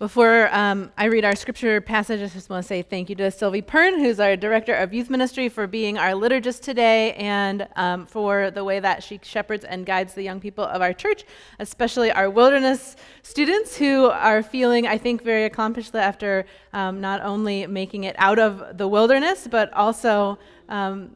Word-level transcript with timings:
Before 0.00 0.48
um, 0.56 0.90
I 0.96 1.04
read 1.04 1.26
our 1.26 1.36
scripture 1.36 1.78
passage, 1.82 2.22
I 2.22 2.32
just 2.32 2.48
want 2.48 2.64
to 2.64 2.66
say 2.66 2.80
thank 2.80 3.10
you 3.10 3.16
to 3.16 3.30
Sylvie 3.30 3.60
Pern, 3.60 3.98
who's 3.98 4.18
our 4.18 4.34
director 4.34 4.74
of 4.74 4.94
youth 4.94 5.10
ministry, 5.10 5.50
for 5.50 5.66
being 5.66 5.98
our 5.98 6.12
liturgist 6.12 6.62
today 6.62 7.12
and 7.16 7.68
um, 7.76 8.06
for 8.06 8.50
the 8.50 8.64
way 8.64 8.80
that 8.80 9.02
she 9.02 9.20
shepherds 9.22 9.62
and 9.62 9.84
guides 9.84 10.14
the 10.14 10.22
young 10.22 10.40
people 10.40 10.64
of 10.64 10.80
our 10.80 10.94
church, 10.94 11.24
especially 11.58 12.10
our 12.10 12.30
wilderness 12.30 12.96
students 13.22 13.76
who 13.76 14.06
are 14.06 14.42
feeling, 14.42 14.86
I 14.86 14.96
think, 14.96 15.22
very 15.22 15.44
accomplished 15.44 15.94
after 15.94 16.46
um, 16.72 17.02
not 17.02 17.20
only 17.20 17.66
making 17.66 18.04
it 18.04 18.16
out 18.18 18.38
of 18.38 18.78
the 18.78 18.88
wilderness, 18.88 19.46
but 19.50 19.70
also 19.74 20.38
um, 20.70 21.14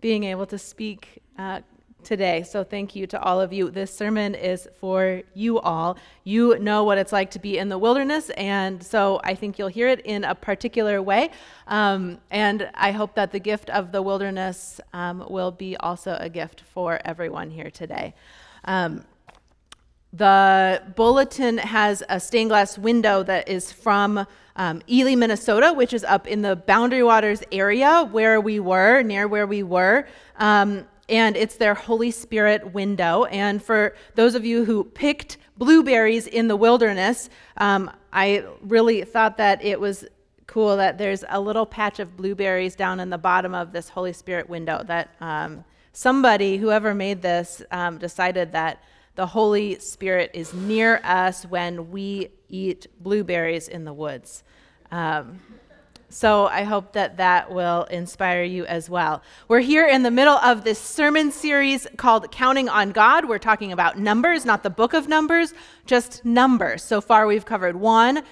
being 0.00 0.24
able 0.24 0.44
to 0.44 0.58
speak. 0.58 1.22
Uh, 1.38 1.62
today. 2.02 2.42
So 2.42 2.64
thank 2.64 2.96
you 2.96 3.06
to 3.08 3.20
all 3.20 3.40
of 3.40 3.52
you. 3.52 3.70
This 3.70 3.94
sermon 3.94 4.34
is 4.34 4.68
for 4.80 5.22
you 5.34 5.58
all. 5.60 5.98
You 6.24 6.58
know 6.58 6.84
what 6.84 6.98
it's 6.98 7.12
like 7.12 7.30
to 7.32 7.38
be 7.38 7.58
in 7.58 7.68
the 7.68 7.78
wilderness, 7.78 8.30
and 8.30 8.82
so 8.82 9.20
I 9.24 9.34
think 9.34 9.58
you'll 9.58 9.68
hear 9.68 9.88
it 9.88 10.00
in 10.00 10.24
a 10.24 10.34
particular 10.34 11.02
way. 11.02 11.30
Um, 11.66 12.18
and 12.30 12.70
I 12.74 12.92
hope 12.92 13.14
that 13.14 13.32
the 13.32 13.40
gift 13.40 13.70
of 13.70 13.92
the 13.92 14.02
wilderness 14.02 14.80
um, 14.92 15.24
will 15.28 15.50
be 15.50 15.76
also 15.76 16.16
a 16.20 16.28
gift 16.28 16.60
for 16.60 17.00
everyone 17.04 17.50
here 17.50 17.70
today. 17.70 18.14
Um, 18.64 19.04
the 20.12 20.82
bulletin 20.96 21.58
has 21.58 22.02
a 22.08 22.18
stained 22.18 22.48
glass 22.48 22.78
window 22.78 23.22
that 23.24 23.48
is 23.48 23.70
from 23.70 24.26
um, 24.56 24.82
Ely, 24.90 25.14
Minnesota, 25.14 25.72
which 25.72 25.92
is 25.92 26.02
up 26.04 26.26
in 26.26 26.42
the 26.42 26.56
Boundary 26.56 27.02
Waters 27.02 27.42
area 27.52 28.08
where 28.10 28.40
we 28.40 28.58
were, 28.58 29.02
near 29.02 29.28
where 29.28 29.46
we 29.46 29.62
were. 29.62 30.06
Um, 30.38 30.86
and 31.08 31.36
it's 31.36 31.56
their 31.56 31.74
Holy 31.74 32.10
Spirit 32.10 32.72
window. 32.72 33.24
And 33.24 33.62
for 33.62 33.94
those 34.14 34.34
of 34.34 34.44
you 34.44 34.64
who 34.64 34.84
picked 34.84 35.38
blueberries 35.56 36.26
in 36.26 36.48
the 36.48 36.56
wilderness, 36.56 37.30
um, 37.56 37.90
I 38.12 38.44
really 38.62 39.02
thought 39.02 39.36
that 39.38 39.64
it 39.64 39.80
was 39.80 40.04
cool 40.46 40.76
that 40.76 40.98
there's 40.98 41.24
a 41.28 41.40
little 41.40 41.66
patch 41.66 41.98
of 41.98 42.16
blueberries 42.16 42.74
down 42.74 43.00
in 43.00 43.10
the 43.10 43.18
bottom 43.18 43.54
of 43.54 43.72
this 43.72 43.88
Holy 43.88 44.12
Spirit 44.12 44.48
window 44.48 44.82
that 44.84 45.14
um, 45.20 45.64
somebody, 45.92 46.56
whoever 46.56 46.94
made 46.94 47.22
this, 47.22 47.62
um, 47.70 47.98
decided 47.98 48.52
that 48.52 48.82
the 49.14 49.26
Holy 49.26 49.78
Spirit 49.78 50.30
is 50.32 50.54
near 50.54 51.00
us 51.04 51.44
when 51.44 51.90
we 51.90 52.28
eat 52.48 52.86
blueberries 53.00 53.68
in 53.68 53.84
the 53.84 53.92
woods. 53.92 54.42
Um, 54.90 55.40
so 56.10 56.46
I 56.46 56.62
hope 56.62 56.92
that 56.92 57.18
that 57.18 57.52
will 57.52 57.84
inspire 57.84 58.42
you 58.42 58.64
as 58.66 58.88
well. 58.88 59.22
We're 59.46 59.60
here 59.60 59.86
in 59.86 60.02
the 60.02 60.10
middle 60.10 60.36
of 60.38 60.64
this 60.64 60.78
sermon 60.78 61.30
series 61.30 61.86
called 61.96 62.30
Counting 62.32 62.68
on 62.68 62.92
God. 62.92 63.28
We're 63.28 63.38
talking 63.38 63.72
about 63.72 63.98
numbers, 63.98 64.44
not 64.44 64.62
the 64.62 64.70
book 64.70 64.94
of 64.94 65.06
Numbers, 65.06 65.52
just 65.84 66.24
numbers. 66.24 66.82
So 66.82 67.00
far, 67.00 67.26
we've 67.26 67.44
covered 67.44 67.76
one, 67.76 68.22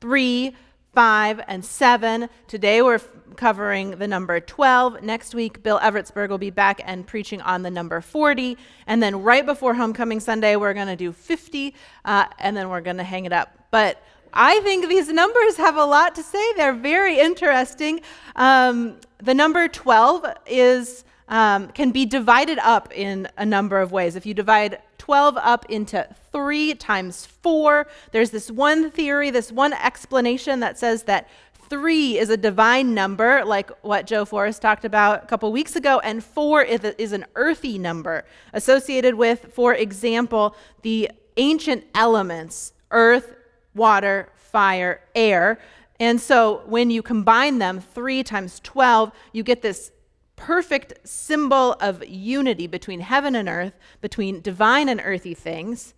three, 0.00 0.54
five, 0.94 1.40
and 1.48 1.64
seven. 1.64 2.28
Today, 2.48 2.82
we're 2.82 3.00
covering 3.36 3.92
the 3.92 4.06
number 4.06 4.38
12. 4.40 5.02
Next 5.02 5.34
week, 5.34 5.62
Bill 5.62 5.78
Evertsberg 5.78 6.28
will 6.28 6.38
be 6.38 6.50
back 6.50 6.82
and 6.84 7.06
preaching 7.06 7.40
on 7.40 7.62
the 7.62 7.70
number 7.70 8.00
40. 8.00 8.58
And 8.86 9.02
then 9.02 9.22
right 9.22 9.44
before 9.44 9.74
Homecoming 9.74 10.20
Sunday, 10.20 10.56
we're 10.56 10.74
going 10.74 10.88
to 10.88 10.96
do 10.96 11.12
50, 11.12 11.74
uh, 12.04 12.26
and 12.38 12.56
then 12.56 12.68
we're 12.68 12.82
going 12.82 12.98
to 12.98 13.04
hang 13.04 13.24
it 13.24 13.32
up. 13.32 13.56
But 13.70 14.02
I 14.34 14.60
think 14.60 14.88
these 14.88 15.08
numbers 15.08 15.56
have 15.56 15.76
a 15.76 15.84
lot 15.84 16.14
to 16.14 16.22
say. 16.22 16.52
They're 16.54 16.72
very 16.72 17.18
interesting. 17.18 18.00
Um, 18.36 18.96
the 19.18 19.34
number 19.34 19.68
12 19.68 20.24
is, 20.46 21.04
um, 21.28 21.68
can 21.68 21.90
be 21.90 22.06
divided 22.06 22.58
up 22.58 22.92
in 22.94 23.28
a 23.36 23.44
number 23.44 23.80
of 23.80 23.92
ways. 23.92 24.16
If 24.16 24.24
you 24.24 24.34
divide 24.34 24.80
12 24.98 25.36
up 25.36 25.66
into 25.68 26.06
3 26.30 26.74
times 26.74 27.26
4, 27.26 27.86
there's 28.12 28.30
this 28.30 28.50
one 28.50 28.90
theory, 28.90 29.30
this 29.30 29.52
one 29.52 29.72
explanation 29.74 30.60
that 30.60 30.78
says 30.78 31.02
that 31.04 31.28
3 31.68 32.18
is 32.18 32.30
a 32.30 32.36
divine 32.36 32.94
number, 32.94 33.44
like 33.44 33.70
what 33.82 34.06
Joe 34.06 34.24
Forrest 34.24 34.62
talked 34.62 34.84
about 34.84 35.24
a 35.24 35.26
couple 35.26 35.50
weeks 35.52 35.76
ago, 35.76 36.00
and 36.00 36.22
4 36.22 36.62
is 36.62 37.12
an 37.12 37.26
earthy 37.34 37.78
number 37.78 38.24
associated 38.52 39.14
with, 39.14 39.52
for 39.52 39.74
example, 39.74 40.54
the 40.82 41.10
ancient 41.36 41.84
elements 41.94 42.72
earth, 42.90 43.34
water, 43.74 44.30
fire, 44.34 45.00
air. 45.14 45.58
And 45.98 46.20
so 46.20 46.62
when 46.66 46.90
you 46.90 47.02
combine 47.02 47.58
them, 47.58 47.80
3 47.80 48.22
times 48.22 48.60
12, 48.60 49.12
you 49.32 49.42
get 49.42 49.62
this 49.62 49.92
perfect 50.36 51.06
symbol 51.06 51.74
of 51.80 52.06
unity 52.06 52.66
between 52.66 53.00
heaven 53.00 53.36
and 53.36 53.48
earth, 53.48 53.74
between 54.00 54.40
divine 54.40 54.88
and 54.88 55.00
earthy 55.04 55.34
things. 55.34 55.94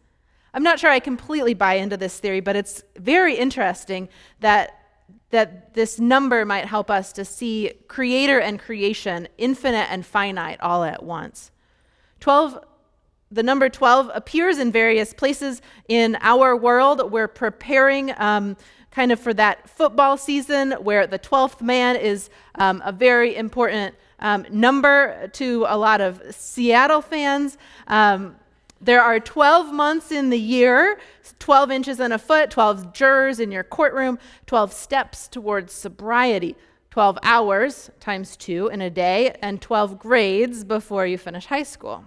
I'm 0.52 0.62
not 0.62 0.78
sure 0.78 0.90
I 0.90 1.00
completely 1.00 1.54
buy 1.54 1.74
into 1.74 1.96
this 1.96 2.18
theory, 2.18 2.40
but 2.40 2.54
it's 2.54 2.82
very 2.96 3.36
interesting 3.36 4.08
that, 4.40 4.78
that 5.30 5.74
this 5.74 5.98
number 5.98 6.44
might 6.44 6.66
help 6.66 6.90
us 6.90 7.12
to 7.14 7.24
see 7.24 7.72
creator 7.88 8.38
and 8.38 8.60
creation, 8.60 9.26
infinite 9.38 9.90
and 9.90 10.04
finite, 10.04 10.60
all 10.60 10.84
at 10.84 11.02
once. 11.02 11.50
12 12.20 12.62
the 13.34 13.42
number 13.42 13.68
12 13.68 14.10
appears 14.14 14.58
in 14.58 14.70
various 14.70 15.12
places 15.12 15.60
in 15.88 16.16
our 16.20 16.56
world. 16.56 17.10
We're 17.10 17.28
preparing 17.28 18.12
um, 18.16 18.56
kind 18.92 19.10
of 19.10 19.18
for 19.18 19.34
that 19.34 19.68
football 19.68 20.16
season 20.16 20.72
where 20.72 21.06
the 21.06 21.18
12th 21.18 21.60
man 21.60 21.96
is 21.96 22.30
um, 22.54 22.80
a 22.84 22.92
very 22.92 23.34
important 23.34 23.96
um, 24.20 24.46
number 24.50 25.28
to 25.32 25.66
a 25.68 25.76
lot 25.76 26.00
of 26.00 26.22
Seattle 26.30 27.02
fans. 27.02 27.58
Um, 27.88 28.36
there 28.80 29.02
are 29.02 29.18
12 29.18 29.72
months 29.74 30.12
in 30.12 30.30
the 30.30 30.38
year, 30.38 31.00
12 31.40 31.70
inches 31.72 32.00
in 32.00 32.12
a 32.12 32.18
foot, 32.18 32.50
12 32.50 32.92
jurors 32.92 33.40
in 33.40 33.50
your 33.50 33.64
courtroom, 33.64 34.18
12 34.46 34.72
steps 34.72 35.26
towards 35.28 35.72
sobriety. 35.72 36.56
12 36.90 37.18
hours 37.24 37.90
times 37.98 38.36
two 38.36 38.68
in 38.68 38.80
a 38.80 38.88
day, 38.88 39.34
and 39.42 39.60
12 39.60 39.98
grades 39.98 40.62
before 40.62 41.04
you 41.04 41.18
finish 41.18 41.46
high 41.46 41.64
school. 41.64 42.04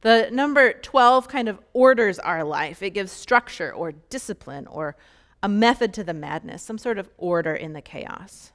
The 0.00 0.28
number 0.32 0.72
12 0.72 1.28
kind 1.28 1.48
of 1.48 1.58
orders 1.72 2.18
our 2.18 2.44
life. 2.44 2.82
It 2.82 2.90
gives 2.90 3.10
structure 3.10 3.72
or 3.72 3.92
discipline 3.92 4.66
or 4.66 4.96
a 5.42 5.48
method 5.48 5.92
to 5.94 6.04
the 6.04 6.14
madness, 6.14 6.62
some 6.62 6.78
sort 6.78 6.98
of 6.98 7.08
order 7.16 7.54
in 7.54 7.72
the 7.72 7.80
chaos. 7.80 8.52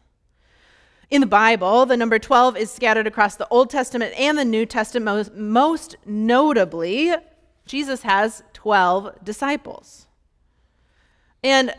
In 1.09 1.21
the 1.21 1.27
Bible, 1.27 1.85
the 1.85 1.97
number 1.97 2.17
12 2.17 2.57
is 2.57 2.71
scattered 2.71 3.07
across 3.07 3.35
the 3.35 3.47
Old 3.49 3.69
Testament 3.69 4.13
and 4.17 4.37
the 4.37 4.45
New 4.45 4.65
Testament. 4.65 5.37
Most, 5.37 5.95
notably, 6.05 7.13
Jesus 7.65 8.01
has 8.01 8.43
12 8.53 9.23
disciples. 9.23 10.07
And 11.43 11.73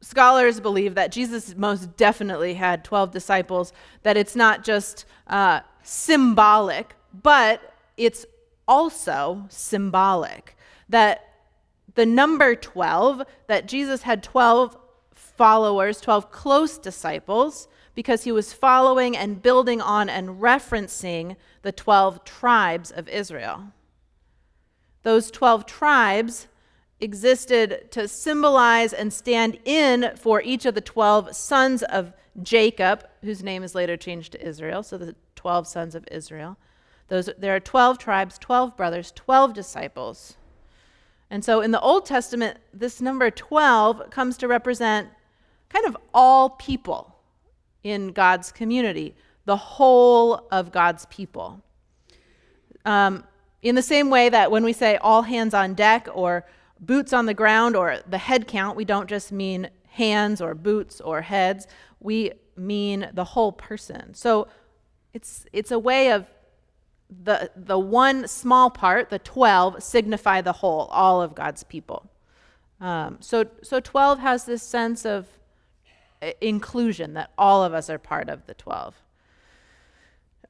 scholars 0.00 0.58
believe 0.60 0.94
that 0.94 1.12
Jesus 1.12 1.54
most 1.56 1.96
definitely 1.96 2.54
had 2.54 2.82
12 2.82 3.12
disciples, 3.12 3.72
that 4.02 4.16
it's 4.16 4.34
not 4.34 4.64
just 4.64 5.04
uh, 5.26 5.60
symbolic, 5.82 6.94
but 7.22 7.74
it's 7.96 8.26
also 8.66 9.46
symbolic. 9.48 10.56
That 10.88 11.22
the 11.94 12.06
number 12.06 12.54
12, 12.54 13.22
that 13.46 13.66
Jesus 13.66 14.02
had 14.02 14.22
12 14.22 14.76
followers, 15.14 16.00
12 16.00 16.30
close 16.30 16.78
disciples, 16.78 17.68
because 17.94 18.24
he 18.24 18.32
was 18.32 18.52
following 18.52 19.16
and 19.16 19.42
building 19.42 19.80
on 19.80 20.08
and 20.08 20.40
referencing 20.40 21.36
the 21.62 21.72
12 21.72 22.24
tribes 22.24 22.90
of 22.90 23.08
Israel. 23.08 23.72
Those 25.02 25.30
12 25.30 25.66
tribes 25.66 26.48
existed 27.00 27.90
to 27.92 28.08
symbolize 28.08 28.92
and 28.92 29.12
stand 29.12 29.58
in 29.64 30.12
for 30.16 30.42
each 30.42 30.66
of 30.66 30.74
the 30.74 30.80
12 30.80 31.34
sons 31.34 31.82
of 31.82 32.12
Jacob, 32.42 33.06
whose 33.22 33.42
name 33.42 33.62
is 33.62 33.74
later 33.74 33.96
changed 33.96 34.32
to 34.32 34.46
Israel, 34.46 34.82
so 34.82 34.98
the 34.98 35.16
12 35.34 35.66
sons 35.66 35.94
of 35.94 36.06
Israel. 36.10 36.58
Those, 37.08 37.30
there 37.38 37.54
are 37.54 37.60
12 37.60 37.98
tribes, 37.98 38.38
12 38.38 38.76
brothers, 38.76 39.12
12 39.14 39.54
disciples. 39.54 40.36
And 41.30 41.44
so 41.44 41.60
in 41.60 41.70
the 41.70 41.80
Old 41.80 42.06
Testament, 42.06 42.58
this 42.72 43.00
number 43.00 43.30
12 43.30 44.10
comes 44.10 44.36
to 44.38 44.48
represent 44.48 45.08
kind 45.68 45.86
of 45.86 45.96
all 46.14 46.50
people 46.50 47.16
in 47.82 48.12
God's 48.12 48.52
community, 48.52 49.14
the 49.44 49.56
whole 49.56 50.46
of 50.50 50.72
God's 50.72 51.06
people. 51.06 51.62
Um, 52.84 53.24
in 53.62 53.74
the 53.74 53.82
same 53.82 54.10
way 54.10 54.28
that 54.28 54.50
when 54.50 54.64
we 54.64 54.72
say 54.72 54.96
all 54.96 55.22
hands 55.22 55.54
on 55.54 55.74
deck 55.74 56.08
or 56.12 56.44
boots 56.80 57.12
on 57.12 57.26
the 57.26 57.34
ground 57.34 57.74
or 57.74 57.98
the 58.08 58.18
head 58.18 58.46
count, 58.46 58.76
we 58.76 58.84
don't 58.84 59.08
just 59.08 59.32
mean 59.32 59.70
hands 59.88 60.40
or 60.40 60.54
boots 60.54 61.00
or 61.00 61.22
heads, 61.22 61.66
we 62.00 62.32
mean 62.56 63.08
the 63.12 63.24
whole 63.24 63.52
person. 63.52 64.14
So 64.14 64.48
it's, 65.14 65.46
it's 65.52 65.70
a 65.70 65.78
way 65.78 66.12
of 66.12 66.26
the, 67.08 67.50
the 67.54 67.78
one 67.78 68.26
small 68.28 68.70
part, 68.70 69.10
the 69.10 69.18
12, 69.18 69.82
signify 69.82 70.40
the 70.40 70.52
whole, 70.52 70.88
all 70.90 71.22
of 71.22 71.34
God's 71.34 71.62
people. 71.62 72.08
Um, 72.80 73.18
so, 73.20 73.46
so 73.62 73.80
12 73.80 74.18
has 74.18 74.44
this 74.44 74.62
sense 74.62 75.04
of 75.06 75.26
uh, 76.20 76.30
inclusion 76.40 77.14
that 77.14 77.30
all 77.38 77.64
of 77.64 77.74
us 77.74 77.88
are 77.88 77.98
part 77.98 78.28
of 78.28 78.46
the 78.46 78.54
12. 78.54 78.94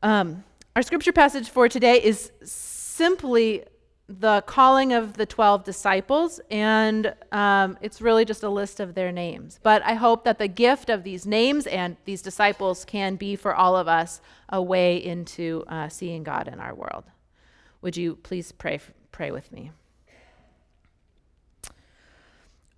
Um, 0.02 0.44
our 0.74 0.82
scripture 0.82 1.12
passage 1.12 1.48
for 1.48 1.68
today 1.68 2.02
is 2.02 2.32
simply 2.42 3.64
the 4.08 4.42
calling 4.42 4.92
of 4.92 5.14
the 5.14 5.26
12 5.26 5.64
disciples, 5.64 6.40
and 6.50 7.12
um, 7.32 7.76
it's 7.80 8.00
really 8.00 8.24
just 8.24 8.44
a 8.44 8.48
list 8.48 8.78
of 8.78 8.94
their 8.94 9.10
names. 9.10 9.58
But 9.62 9.82
I 9.84 9.94
hope 9.94 10.24
that 10.24 10.38
the 10.38 10.46
gift 10.46 10.90
of 10.90 11.02
these 11.02 11.26
names 11.26 11.66
and 11.66 11.96
these 12.04 12.22
disciples 12.22 12.84
can 12.84 13.16
be 13.16 13.34
for 13.34 13.54
all 13.54 13.74
of 13.74 13.88
us 13.88 14.20
a 14.48 14.62
way 14.62 14.96
into 14.96 15.64
uh, 15.66 15.88
seeing 15.88 16.22
God 16.22 16.46
in 16.46 16.60
our 16.60 16.74
world. 16.74 17.04
Would 17.82 17.96
you 17.96 18.14
please 18.16 18.52
pray, 18.52 18.78
pray 19.10 19.32
with 19.32 19.50
me? 19.50 19.72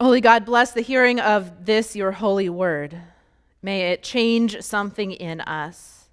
Holy 0.01 0.21
God, 0.21 0.47
bless 0.47 0.73
the 0.73 0.81
hearing 0.81 1.21
of 1.21 1.67
this, 1.67 1.95
your 1.95 2.13
holy 2.13 2.49
word. 2.49 2.99
May 3.61 3.93
it 3.93 4.03
change 4.03 4.63
something 4.63 5.13
in 5.13 5.41
us. 5.43 6.09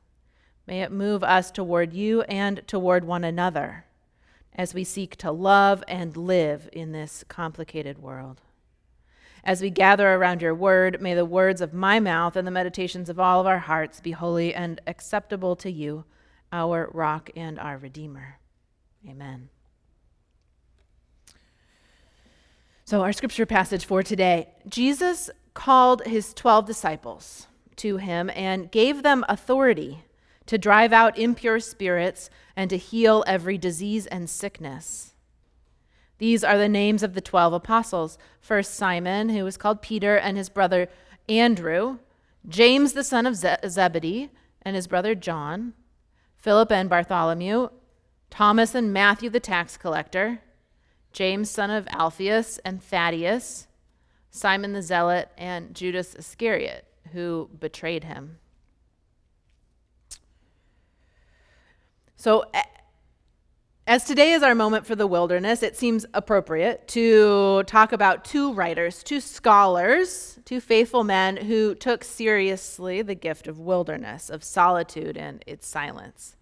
May 0.68 0.81
it 0.81 0.91
move 0.91 1.23
us 1.23 1.51
toward 1.51 1.94
you 1.94 2.23
and 2.23 2.68
toward 2.68 3.06
one 3.06 3.23
another 3.23 3.85
as 4.56 4.74
we 4.74 4.84
seek 4.84 5.16
to 5.18 5.31
love 5.31 5.84
and 5.88 6.16
live 6.16 6.69
in 6.72 6.92
this 6.92 7.24
complicated 7.28 8.00
world. 8.00 8.42
As 9.44 9.62
we 9.62 9.69
gather 9.69 10.16
around 10.16 10.42
your 10.42 10.56
word, 10.56 11.02
may 11.02 11.13
the 11.13 11.25
words 11.25 11.62
of 11.62 11.74
my 11.74 12.00
mouth 12.00 12.36
and 12.36 12.48
the 12.48 12.52
meditations 12.52 13.10
of 13.10 13.19
all 13.19 13.40
of 13.40 13.46
our 13.46 13.60
hearts 13.60 14.00
be 14.00 14.12
holy 14.12 14.56
and 14.56 14.81
acceptable 14.88 15.56
to 15.57 15.69
you, 15.69 16.06
our 16.52 16.90
rock 16.94 17.30
and 17.36 17.60
our 17.60 17.78
redeemer. 17.78 18.40
Amen. 19.07 19.50
So, 22.86 23.02
our 23.02 23.13
scripture 23.13 23.46
passage 23.46 23.86
for 23.86 24.02
today 24.02 24.50
Jesus 24.68 25.30
called 25.54 26.06
his 26.06 26.34
12 26.34 26.66
disciples 26.66 27.48
to 27.78 27.98
him 27.98 28.31
and 28.34 28.72
gave 28.72 29.04
them 29.04 29.24
authority 29.30 30.05
to 30.45 30.57
drive 30.57 30.94
out 30.94 31.18
impure 31.18 31.59
spirits, 31.59 32.30
and 32.56 32.69
to 32.69 32.77
heal 32.77 33.24
every 33.27 33.57
disease 33.57 34.06
and 34.07 34.30
sickness. 34.30 35.15
These 36.18 36.44
are 36.44 36.57
the 36.57 36.69
names 36.69 37.03
of 37.03 37.13
the 37.13 37.21
twelve 37.21 37.53
apostles. 37.53 38.18
First, 38.39 38.75
Simon, 38.75 39.30
who 39.30 39.44
was 39.44 39.57
called 39.57 39.81
Peter, 39.81 40.15
and 40.15 40.38
his 40.38 40.50
brother 40.50 40.88
Andrew, 41.27 42.00
James, 42.47 42.94
the 42.94 43.03
son 43.03 43.25
of 43.25 43.36
Ze- 43.36 43.57
Zebedee, 43.68 44.30
and 44.62 44.75
his 44.75 44.88
brother 44.88 45.15
John, 45.15 45.74
Philip 46.38 46.71
and 46.71 46.89
Bartholomew, 46.89 47.69
Thomas 48.30 48.75
and 48.75 48.94
Matthew, 48.94 49.30
the 49.30 49.39
tax 49.39 49.77
collector, 49.77 50.42
James, 51.12 51.50
son 51.50 51.71
of 51.71 51.88
Alphaeus, 51.88 52.59
and 52.59 52.83
Thaddeus, 52.83 53.68
Simon 54.30 54.74
the 54.74 54.81
zealot, 54.81 55.30
and 55.38 55.74
Judas 55.74 56.13
Iscariot, 56.13 56.86
who 57.13 57.50
betrayed 57.59 58.03
him. 58.03 58.38
So, 62.17 62.45
as 63.88 64.06
today 64.06 64.31
is 64.31 64.41
our 64.41 64.56
moment 64.56 64.85
for 64.88 64.95
the 64.95 65.06
wilderness, 65.06 65.62
it 65.62 65.77
seems 65.77 66.07
appropriate 66.13 66.88
to 66.89 67.62
talk 67.63 67.91
about 67.91 68.25
two 68.25 68.51
writers, 68.53 69.03
two 69.03 69.19
scholars, 69.19 70.39
two 70.44 70.59
faithful 70.59 71.03
men 71.03 71.38
who 71.38 71.75
took 71.75 72.03
seriously 72.03 73.01
the 73.03 73.13
gift 73.13 73.47
of 73.47 73.59
wilderness, 73.59 74.29
of 74.29 74.44
solitude 74.44 75.17
and 75.17 75.44
its 75.45 75.67
silence. 75.67 76.35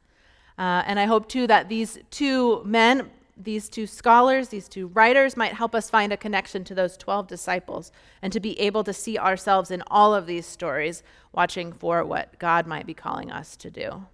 Uh, 0.58 0.84
and 0.86 1.00
I 1.00 1.06
hope, 1.06 1.28
too, 1.28 1.48
that 1.48 1.68
these 1.68 1.98
two 2.12 2.64
men, 2.64 3.10
these 3.36 3.68
two 3.68 3.88
scholars, 3.88 4.50
these 4.50 4.70
two 4.70 4.88
writers 4.88 5.36
might 5.36 5.54
help 5.54 5.74
us 5.76 5.90
find 5.90 6.14
a 6.14 6.18
connection 6.18 6.64
to 6.66 6.76
those 6.76 6.96
12 6.96 7.28
disciples 7.28 7.92
and 8.22 8.32
to 8.32 8.40
be 8.40 8.58
able 8.60 8.84
to 8.86 8.94
see 8.94 9.18
ourselves 9.18 9.72
in 9.72 9.84
all 9.88 10.14
of 10.14 10.28
these 10.28 10.46
stories, 10.46 11.04
watching 11.34 11.74
for 11.74 12.06
what 12.06 12.40
God 12.40 12.68
might 12.68 12.86
be 12.86 12.94
calling 12.94 13.32
us 13.32 13.58
to 13.58 13.72
do. 13.72 14.06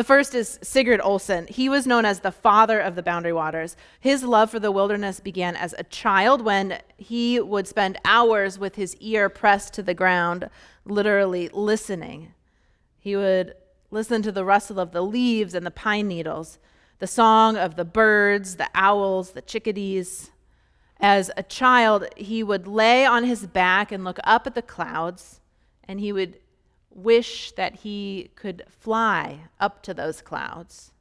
The 0.00 0.04
first 0.04 0.34
is 0.34 0.58
Sigurd 0.62 1.02
Olson. 1.02 1.46
He 1.46 1.68
was 1.68 1.86
known 1.86 2.06
as 2.06 2.20
the 2.20 2.32
father 2.32 2.80
of 2.80 2.94
the 2.94 3.02
Boundary 3.02 3.34
Waters. 3.34 3.76
His 4.00 4.24
love 4.24 4.50
for 4.50 4.58
the 4.58 4.72
wilderness 4.72 5.20
began 5.20 5.54
as 5.54 5.74
a 5.76 5.84
child 5.84 6.40
when 6.40 6.80
he 6.96 7.38
would 7.38 7.68
spend 7.68 7.98
hours 8.02 8.58
with 8.58 8.76
his 8.76 8.96
ear 8.96 9.28
pressed 9.28 9.74
to 9.74 9.82
the 9.82 9.92
ground, 9.92 10.48
literally 10.86 11.50
listening. 11.52 12.32
He 12.98 13.14
would 13.14 13.52
listen 13.90 14.22
to 14.22 14.32
the 14.32 14.42
rustle 14.42 14.80
of 14.80 14.92
the 14.92 15.02
leaves 15.02 15.52
and 15.52 15.66
the 15.66 15.70
pine 15.70 16.08
needles, 16.08 16.58
the 16.98 17.06
song 17.06 17.58
of 17.58 17.76
the 17.76 17.84
birds, 17.84 18.56
the 18.56 18.70
owls, 18.74 19.32
the 19.32 19.42
chickadees. 19.42 20.30
As 20.98 21.30
a 21.36 21.42
child, 21.42 22.06
he 22.16 22.42
would 22.42 22.66
lay 22.66 23.04
on 23.04 23.24
his 23.24 23.46
back 23.46 23.92
and 23.92 24.02
look 24.02 24.18
up 24.24 24.46
at 24.46 24.54
the 24.54 24.62
clouds, 24.62 25.42
and 25.86 26.00
he 26.00 26.10
would 26.10 26.39
wish 26.90 27.52
that 27.52 27.76
he 27.76 28.30
could 28.34 28.64
fly 28.68 29.40
up 29.58 29.82
to 29.82 29.94
those 29.94 30.20
clouds. 30.20 30.92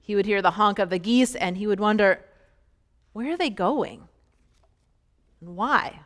He 0.00 0.14
would 0.14 0.26
hear 0.26 0.42
the 0.42 0.52
honk 0.52 0.78
of 0.78 0.90
the 0.90 0.98
geese 0.98 1.34
and 1.34 1.56
he 1.56 1.66
would 1.66 1.80
wonder, 1.80 2.24
where 3.12 3.32
are 3.32 3.36
they 3.36 3.50
going? 3.50 4.08
And 5.40 5.56
why? 5.56 6.00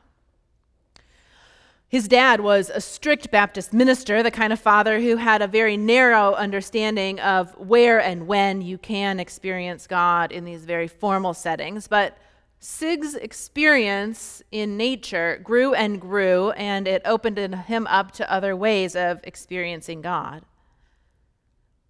His 1.88 2.06
dad 2.06 2.40
was 2.42 2.70
a 2.70 2.82
strict 2.82 3.30
Baptist 3.30 3.72
minister, 3.72 4.22
the 4.22 4.30
kind 4.30 4.52
of 4.52 4.60
father 4.60 5.00
who 5.00 5.16
had 5.16 5.40
a 5.40 5.46
very 5.46 5.78
narrow 5.78 6.34
understanding 6.34 7.18
of 7.18 7.56
where 7.58 7.98
and 7.98 8.26
when 8.26 8.60
you 8.60 8.76
can 8.76 9.18
experience 9.18 9.86
God 9.86 10.30
in 10.30 10.44
these 10.44 10.66
very 10.66 10.86
formal 10.86 11.32
settings. 11.32 11.88
But 11.88 12.18
Sig's 12.60 13.14
experience 13.14 14.42
in 14.50 14.76
nature 14.76 15.40
grew 15.42 15.74
and 15.74 16.00
grew, 16.00 16.50
and 16.52 16.88
it 16.88 17.02
opened 17.04 17.38
him 17.38 17.86
up 17.86 18.10
to 18.12 18.30
other 18.30 18.56
ways 18.56 18.96
of 18.96 19.20
experiencing 19.22 20.02
God. 20.02 20.44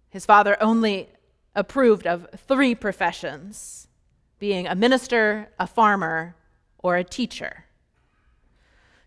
His 0.09 0.25
father 0.25 0.57
only 0.61 1.09
approved 1.55 2.05
of 2.05 2.27
three 2.47 2.75
professions 2.75 3.87
being 4.37 4.67
a 4.67 4.75
minister, 4.75 5.49
a 5.59 5.67
farmer, 5.67 6.35
or 6.77 6.95
a 6.95 7.03
teacher. 7.03 7.65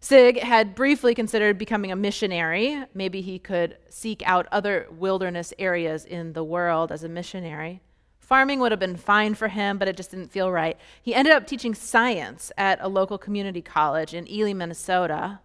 Sig 0.00 0.40
had 0.40 0.74
briefly 0.74 1.14
considered 1.14 1.58
becoming 1.58 1.92
a 1.92 1.96
missionary. 1.96 2.84
Maybe 2.92 3.20
he 3.20 3.38
could 3.38 3.78
seek 3.88 4.20
out 4.26 4.48
other 4.50 4.88
wilderness 4.90 5.54
areas 5.60 6.04
in 6.04 6.32
the 6.32 6.42
world 6.42 6.90
as 6.90 7.04
a 7.04 7.08
missionary. 7.08 7.82
Farming 8.22 8.60
would 8.60 8.70
have 8.70 8.78
been 8.78 8.96
fine 8.96 9.34
for 9.34 9.48
him, 9.48 9.78
but 9.78 9.88
it 9.88 9.96
just 9.96 10.12
didn't 10.12 10.30
feel 10.30 10.50
right. 10.50 10.78
He 11.02 11.12
ended 11.12 11.34
up 11.34 11.44
teaching 11.44 11.74
science 11.74 12.52
at 12.56 12.78
a 12.80 12.88
local 12.88 13.18
community 13.18 13.60
college 13.60 14.14
in 14.14 14.30
Ely, 14.30 14.52
Minnesota, 14.52 15.40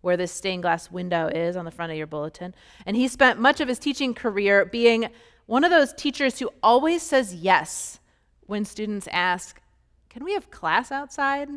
where 0.00 0.16
this 0.16 0.30
stained 0.30 0.62
glass 0.62 0.92
window 0.92 1.26
is 1.26 1.56
on 1.56 1.64
the 1.64 1.72
front 1.72 1.90
of 1.90 1.98
your 1.98 2.06
bulletin. 2.06 2.54
And 2.86 2.96
he 2.96 3.08
spent 3.08 3.40
much 3.40 3.60
of 3.60 3.66
his 3.66 3.80
teaching 3.80 4.14
career 4.14 4.64
being 4.64 5.08
one 5.46 5.64
of 5.64 5.72
those 5.72 5.92
teachers 5.92 6.38
who 6.38 6.48
always 6.62 7.02
says 7.02 7.34
yes 7.34 7.98
when 8.46 8.64
students 8.64 9.08
ask, 9.10 9.60
Can 10.08 10.24
we 10.24 10.32
have 10.34 10.52
class 10.52 10.92
outside? 10.92 11.48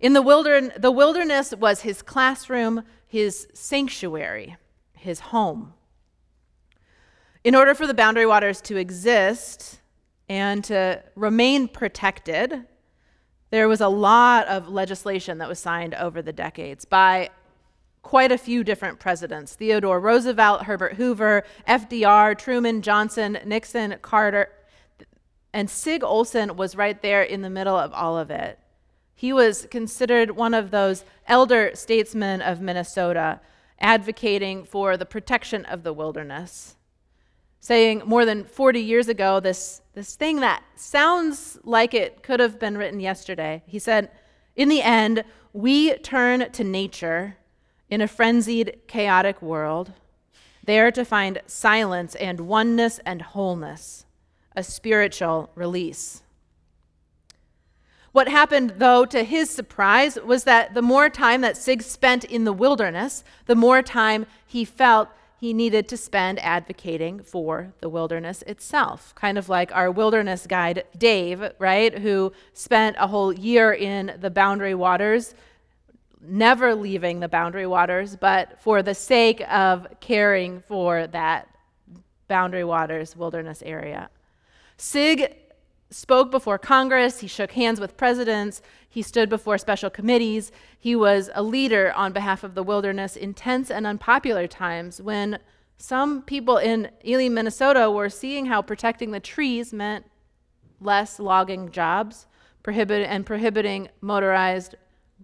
In 0.00 0.14
the, 0.14 0.22
wilderness, 0.22 0.72
the 0.78 0.90
wilderness 0.90 1.54
was 1.54 1.82
his 1.82 2.00
classroom, 2.00 2.82
his 3.06 3.46
sanctuary, 3.52 4.56
his 4.94 5.20
home. 5.20 5.74
In 7.46 7.54
order 7.54 7.76
for 7.76 7.86
the 7.86 7.94
boundary 7.94 8.26
waters 8.26 8.60
to 8.62 8.76
exist 8.76 9.78
and 10.28 10.64
to 10.64 11.00
remain 11.14 11.68
protected, 11.68 12.64
there 13.50 13.68
was 13.68 13.80
a 13.80 13.86
lot 13.86 14.48
of 14.48 14.68
legislation 14.68 15.38
that 15.38 15.48
was 15.48 15.60
signed 15.60 15.94
over 15.94 16.20
the 16.20 16.32
decades 16.32 16.84
by 16.84 17.30
quite 18.02 18.32
a 18.32 18.36
few 18.36 18.64
different 18.64 18.98
presidents 18.98 19.54
Theodore 19.54 20.00
Roosevelt, 20.00 20.64
Herbert 20.64 20.94
Hoover, 20.94 21.44
FDR, 21.68 22.36
Truman, 22.36 22.82
Johnson, 22.82 23.38
Nixon, 23.44 23.94
Carter. 24.02 24.50
And 25.52 25.70
Sig 25.70 26.02
Olson 26.02 26.56
was 26.56 26.74
right 26.74 27.00
there 27.00 27.22
in 27.22 27.42
the 27.42 27.48
middle 27.48 27.76
of 27.76 27.92
all 27.92 28.18
of 28.18 28.28
it. 28.28 28.58
He 29.14 29.32
was 29.32 29.68
considered 29.70 30.32
one 30.32 30.52
of 30.52 30.72
those 30.72 31.04
elder 31.28 31.70
statesmen 31.74 32.42
of 32.42 32.60
Minnesota, 32.60 33.40
advocating 33.78 34.64
for 34.64 34.96
the 34.96 35.06
protection 35.06 35.64
of 35.66 35.84
the 35.84 35.92
wilderness 35.92 36.76
saying 37.60 38.02
more 38.04 38.24
than 38.24 38.44
40 38.44 38.80
years 38.80 39.08
ago 39.08 39.40
this, 39.40 39.82
this 39.94 40.14
thing 40.14 40.40
that 40.40 40.62
sounds 40.74 41.58
like 41.64 41.94
it 41.94 42.22
could 42.22 42.40
have 42.40 42.58
been 42.58 42.78
written 42.78 43.00
yesterday. 43.00 43.62
He 43.66 43.78
said, 43.78 44.10
In 44.54 44.68
the 44.68 44.82
end, 44.82 45.24
we 45.52 45.94
turn 45.98 46.50
to 46.52 46.64
nature 46.64 47.36
in 47.88 48.00
a 48.00 48.08
frenzied, 48.08 48.80
chaotic 48.86 49.40
world, 49.40 49.92
there 50.64 50.90
to 50.90 51.04
find 51.04 51.40
silence 51.46 52.14
and 52.16 52.40
oneness 52.40 52.98
and 53.06 53.22
wholeness, 53.22 54.04
a 54.54 54.62
spiritual 54.62 55.50
release. 55.54 56.22
What 58.12 58.28
happened, 58.28 58.74
though, 58.78 59.04
to 59.04 59.24
his 59.24 59.50
surprise, 59.50 60.16
was 60.16 60.44
that 60.44 60.72
the 60.72 60.80
more 60.80 61.10
time 61.10 61.42
that 61.42 61.56
Sig 61.56 61.82
spent 61.82 62.24
in 62.24 62.44
the 62.44 62.52
wilderness, 62.52 63.22
the 63.44 63.54
more 63.54 63.82
time 63.82 64.24
he 64.46 64.64
felt 64.64 65.10
he 65.38 65.52
needed 65.52 65.88
to 65.88 65.96
spend 65.96 66.38
advocating 66.38 67.20
for 67.20 67.74
the 67.80 67.88
wilderness 67.88 68.42
itself. 68.42 69.14
Kind 69.14 69.36
of 69.36 69.48
like 69.48 69.74
our 69.74 69.90
wilderness 69.90 70.46
guide, 70.46 70.84
Dave, 70.96 71.42
right, 71.58 71.98
who 71.98 72.32
spent 72.54 72.96
a 72.98 73.06
whole 73.06 73.32
year 73.32 73.72
in 73.72 74.16
the 74.20 74.30
boundary 74.30 74.74
waters, 74.74 75.34
never 76.20 76.74
leaving 76.74 77.20
the 77.20 77.28
boundary 77.28 77.66
waters, 77.66 78.16
but 78.16 78.60
for 78.60 78.82
the 78.82 78.94
sake 78.94 79.42
of 79.50 79.86
caring 80.00 80.60
for 80.60 81.06
that 81.08 81.48
boundary 82.28 82.64
waters 82.64 83.14
wilderness 83.14 83.62
area. 83.64 84.08
Sig 84.78 85.36
spoke 85.90 86.30
before 86.30 86.58
Congress, 86.58 87.20
he 87.20 87.26
shook 87.26 87.52
hands 87.52 87.80
with 87.80 87.96
presidents, 87.96 88.60
he 88.88 89.02
stood 89.02 89.28
before 89.28 89.58
special 89.58 89.90
committees. 89.90 90.50
He 90.78 90.96
was 90.96 91.30
a 91.34 91.42
leader 91.42 91.92
on 91.94 92.12
behalf 92.12 92.42
of 92.42 92.54
the 92.54 92.62
wilderness 92.62 93.16
in 93.16 93.34
tense 93.34 93.70
and 93.70 93.86
unpopular 93.86 94.46
times 94.46 95.00
when 95.00 95.38
some 95.78 96.22
people 96.22 96.56
in 96.56 96.90
Ely, 97.06 97.28
Minnesota 97.28 97.90
were 97.90 98.08
seeing 98.08 98.46
how 98.46 98.62
protecting 98.62 99.10
the 99.10 99.20
trees 99.20 99.72
meant 99.72 100.06
less 100.80 101.18
logging 101.18 101.70
jobs 101.70 102.26
prohibit- 102.62 103.08
and 103.08 103.26
prohibiting 103.26 103.88
motorized 104.00 104.74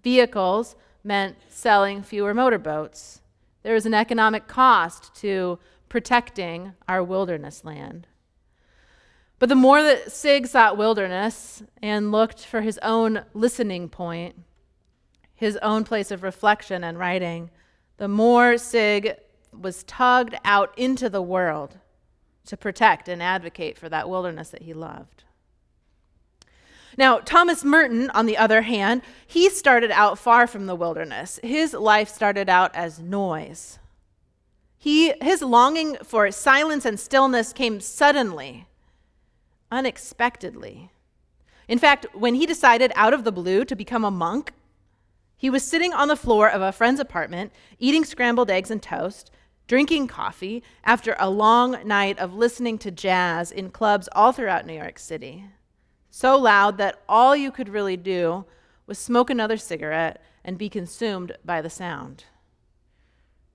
vehicles 0.03 0.77
meant 1.03 1.37
selling 1.49 2.03
fewer 2.03 2.35
motorboats. 2.35 3.21
There 3.63 3.75
was 3.75 3.87
an 3.87 3.95
economic 3.95 4.47
cost 4.47 5.15
to 5.17 5.59
protecting 5.89 6.75
our 6.89 7.03
wilderness 7.03 7.65
land. 7.65 8.07
But 9.43 9.49
the 9.49 9.57
more 9.57 9.83
that 9.83 10.13
Sig 10.13 10.47
sought 10.47 10.77
wilderness 10.77 11.65
and 11.83 12.13
looked 12.13 12.47
for 12.47 12.61
his 12.61 12.79
own 12.81 13.25
listening 13.35 13.89
point, 13.89 14.37
his 15.35 15.57
own 15.57 15.83
place 15.83 16.13
of 16.13 16.23
reflection 16.23 16.85
and 16.85 16.97
writing, 16.97 17.51
the 17.97 18.07
more 18.07 18.57
Sig 18.57 19.17
was 19.53 19.83
tugged 19.83 20.37
out 20.45 20.73
into 20.79 21.11
the 21.11 21.21
world 21.21 21.79
to 22.47 22.57
protect 22.57 23.09
and 23.09 23.21
advocate 23.21 23.77
for 23.77 23.89
that 23.89 24.09
wilderness 24.09 24.51
that 24.51 24.63
he 24.63 24.73
loved. 24.73 25.25
Now, 26.97 27.19
Thomas 27.19 27.65
Merton, 27.65 28.11
on 28.11 28.27
the 28.27 28.37
other 28.37 28.63
hand, 28.63 29.03
he 29.27 29.51
started 29.51 29.91
out 29.91 30.21
far 30.21 30.47
from 30.47 30.67
the 30.67 30.77
wilderness. 30.77 31.41
His 31.43 31.75
life 31.75 32.09
started 32.09 32.49
out 32.49 32.73
as 32.77 33.01
noise. 33.01 33.81
He, 34.79 35.15
his 35.21 35.43
longing 35.43 35.97
for 36.05 36.31
silence 36.31 36.85
and 36.85 37.01
stillness 37.01 37.53
came 37.53 37.81
suddenly 37.81 38.69
unexpectedly. 39.73 40.93
In 41.67 41.79
fact, 41.79 42.07
when 42.13 42.35
he 42.35 42.47
decided 42.47 42.93
out 42.95 43.15
of 43.15 43.25
the 43.25 43.33
blue 43.33 43.65
to 43.65 43.75
become 43.75 44.05
a 44.05 44.11
monk, 44.11 44.53
he 45.37 45.51
was 45.51 45.65
sitting 45.65 45.93
on 45.93 46.07
the 46.07 46.15
floor 46.15 46.49
of 46.49 46.61
a 46.61 46.71
friend's 46.71 47.01
apartment, 47.01 47.53
eating 47.79 48.05
scrambled 48.05 48.51
eggs 48.51 48.71
and 48.71 48.83
toast, 48.83 49.31
drinking 49.67 50.07
coffee 50.07 50.63
after 50.85 51.17
a 51.19 51.31
long 51.31 51.79
night 51.85 52.19
of 52.19 52.35
listening 52.35 52.79
to 52.79 52.91
jazz 52.91 53.51
in 53.51 53.71
clubs 53.71 54.09
all 54.13 54.31
throughout 54.31 54.67
New 54.67 54.75
York 54.75 54.99
City. 54.99 55.47
So 56.11 56.37
loud 56.37 56.77
that 56.77 57.03
all 57.09 57.35
you 57.35 57.51
could 57.51 57.71
really 57.71 57.97
do 57.97 58.45
was 58.87 58.99
smoke 58.99 59.31
another 59.31 59.57
cigarette 59.57 60.23
and 60.45 60.59
be 60.59 60.69
consumed 60.69 61.33
by 61.45 61.63
the 61.63 61.71
sound. 61.71 62.25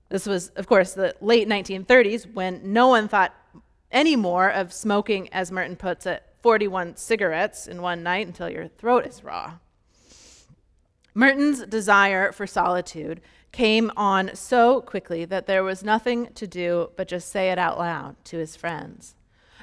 This 0.08 0.26
was, 0.26 0.48
of 0.56 0.66
course, 0.66 0.94
the 0.94 1.14
late 1.20 1.48
1930s 1.48 2.32
when 2.34 2.72
no 2.72 2.88
one 2.88 3.06
thought 3.06 3.34
any 3.90 4.16
more 4.16 4.50
of 4.50 4.72
smoking, 4.72 5.28
as 5.32 5.50
Merton 5.50 5.76
puts 5.76 6.06
it, 6.06 6.22
41 6.42 6.96
cigarettes 6.96 7.66
in 7.66 7.82
one 7.82 8.02
night 8.02 8.26
until 8.26 8.48
your 8.48 8.68
throat 8.68 9.06
is 9.06 9.24
raw. 9.24 9.54
Merton's 11.14 11.64
desire 11.64 12.30
for 12.32 12.46
solitude 12.46 13.20
came 13.50 13.90
on 13.96 14.30
so 14.34 14.80
quickly 14.80 15.24
that 15.24 15.46
there 15.46 15.64
was 15.64 15.82
nothing 15.82 16.28
to 16.34 16.46
do 16.46 16.90
but 16.96 17.08
just 17.08 17.30
say 17.30 17.50
it 17.50 17.58
out 17.58 17.78
loud 17.78 18.14
to 18.26 18.38
his 18.38 18.54
friends. 18.54 19.16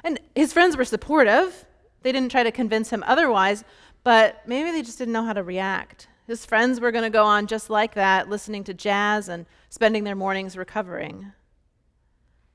And 0.04 0.20
his 0.34 0.52
friends 0.52 0.76
were 0.76 0.84
supportive. 0.84 1.64
They 2.02 2.12
didn't 2.12 2.30
try 2.30 2.42
to 2.42 2.52
convince 2.52 2.90
him 2.90 3.02
otherwise, 3.06 3.64
but 4.04 4.42
maybe 4.46 4.70
they 4.70 4.82
just 4.82 4.98
didn't 4.98 5.14
know 5.14 5.24
how 5.24 5.32
to 5.32 5.42
react. 5.42 6.08
His 6.26 6.44
friends 6.44 6.80
were 6.80 6.92
going 6.92 7.04
to 7.04 7.10
go 7.10 7.24
on 7.24 7.46
just 7.46 7.70
like 7.70 7.94
that, 7.94 8.28
listening 8.28 8.64
to 8.64 8.74
jazz 8.74 9.28
and 9.28 9.46
spending 9.70 10.04
their 10.04 10.16
mornings 10.16 10.56
recovering 10.56 11.32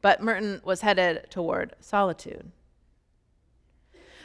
but 0.01 0.21
Merton 0.21 0.61
was 0.63 0.81
headed 0.81 1.27
toward 1.29 1.75
solitude. 1.79 2.51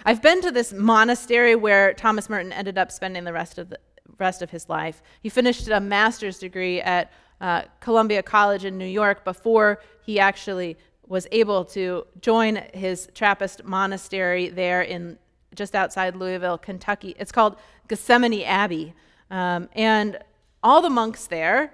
I've 0.04 0.22
been 0.22 0.40
to 0.42 0.50
this 0.50 0.72
monastery 0.72 1.54
where 1.54 1.92
Thomas 1.92 2.28
Merton 2.28 2.52
ended 2.52 2.78
up 2.78 2.92
spending 2.92 3.24
the 3.24 3.32
rest 3.32 3.58
of 3.58 3.70
the 3.70 3.78
rest 4.18 4.40
of 4.40 4.50
his 4.50 4.68
life. 4.68 5.02
He 5.22 5.28
finished 5.28 5.68
a 5.68 5.80
master's 5.80 6.38
degree 6.38 6.80
at 6.80 7.12
uh, 7.40 7.62
Columbia 7.80 8.22
College 8.22 8.64
in 8.64 8.78
New 8.78 8.86
York 8.86 9.24
before 9.24 9.80
he 10.02 10.18
actually 10.18 10.76
was 11.06 11.26
able 11.32 11.64
to 11.64 12.06
join 12.20 12.56
his 12.72 13.08
Trappist 13.14 13.64
monastery 13.64 14.48
there 14.48 14.82
in 14.82 15.18
just 15.54 15.74
outside 15.74 16.16
Louisville, 16.16 16.58
Kentucky. 16.58 17.14
It's 17.18 17.32
called 17.32 17.56
Gethsemani 17.88 18.44
Abbey, 18.44 18.94
um, 19.30 19.68
and 19.74 20.18
all 20.62 20.82
the 20.82 20.90
monks 20.90 21.26
there 21.26 21.72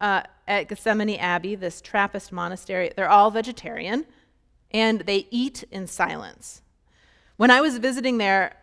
uh, 0.00 0.22
at 0.46 0.68
Gethsemani 0.68 1.18
Abbey, 1.18 1.54
this 1.54 1.80
Trappist 1.80 2.32
monastery, 2.32 2.92
they're 2.94 3.08
all 3.08 3.30
vegetarian 3.30 4.06
and 4.70 5.00
they 5.02 5.26
eat 5.30 5.64
in 5.70 5.86
silence. 5.86 6.62
When 7.36 7.50
I 7.50 7.60
was 7.60 7.78
visiting 7.78 8.18
there, 8.18 8.56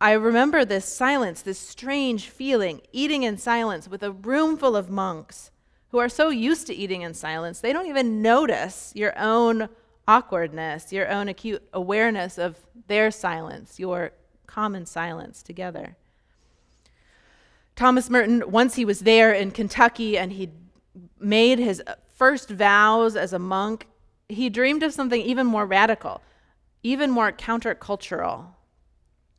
I 0.00 0.12
remember 0.12 0.64
this 0.64 0.84
silence, 0.84 1.42
this 1.42 1.58
strange 1.58 2.28
feeling, 2.28 2.82
eating 2.92 3.22
in 3.22 3.38
silence 3.38 3.88
with 3.88 4.02
a 4.02 4.12
room 4.12 4.56
full 4.56 4.76
of 4.76 4.90
monks 4.90 5.50
who 5.88 5.98
are 5.98 6.08
so 6.08 6.28
used 6.28 6.66
to 6.66 6.74
eating 6.74 7.02
in 7.02 7.14
silence, 7.14 7.60
they 7.60 7.72
don't 7.72 7.86
even 7.86 8.20
notice 8.20 8.92
your 8.94 9.16
own 9.18 9.68
awkwardness, 10.06 10.92
your 10.92 11.08
own 11.08 11.28
acute 11.28 11.62
awareness 11.72 12.36
of 12.36 12.58
their 12.88 13.10
silence, 13.10 13.78
your 13.78 14.10
common 14.46 14.84
silence 14.84 15.42
together. 15.42 15.96
Thomas 17.76 18.08
Merton, 18.08 18.50
once 18.50 18.76
he 18.76 18.84
was 18.84 19.00
there 19.00 19.32
in 19.32 19.50
Kentucky 19.50 20.16
and 20.16 20.32
he 20.32 20.50
made 21.18 21.58
his 21.58 21.82
first 22.14 22.50
vows 22.50 23.16
as 23.16 23.32
a 23.32 23.38
monk, 23.38 23.88
he 24.28 24.48
dreamed 24.48 24.82
of 24.82 24.92
something 24.92 25.20
even 25.20 25.46
more 25.46 25.66
radical, 25.66 26.20
even 26.82 27.10
more 27.10 27.32
countercultural. 27.32 28.46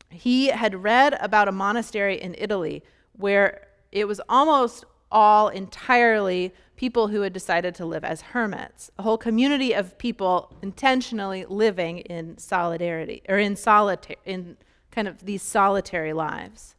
He 0.10 0.48
had 0.48 0.84
read 0.84 1.18
about 1.20 1.48
a 1.48 1.54
monastery 1.54 2.22
in 2.22 2.36
Italy 2.38 2.84
where 3.14 3.68
it 3.92 4.08
was 4.08 4.20
almost 4.28 4.86
all 5.12 5.48
entirely 5.48 6.54
people 6.76 7.08
who 7.08 7.22
had 7.22 7.32
decided 7.32 7.74
to 7.76 7.86
live 7.86 8.04
as 8.04 8.20
hermits, 8.22 8.92
a 8.98 9.04
whole 9.04 9.18
community 9.18 9.72
of 9.74 9.98
people 9.98 10.54
intentionally 10.62 11.46
living 11.48 12.00
in 12.00 12.38
solidarity 12.38 13.22
or 13.30 13.38
in 13.38 13.56
solitary 13.56 14.18
in 14.26 14.58
kind 14.92 15.08
of 15.08 15.26
these 15.26 15.42
solitary 15.42 16.12
lives. 16.12 16.76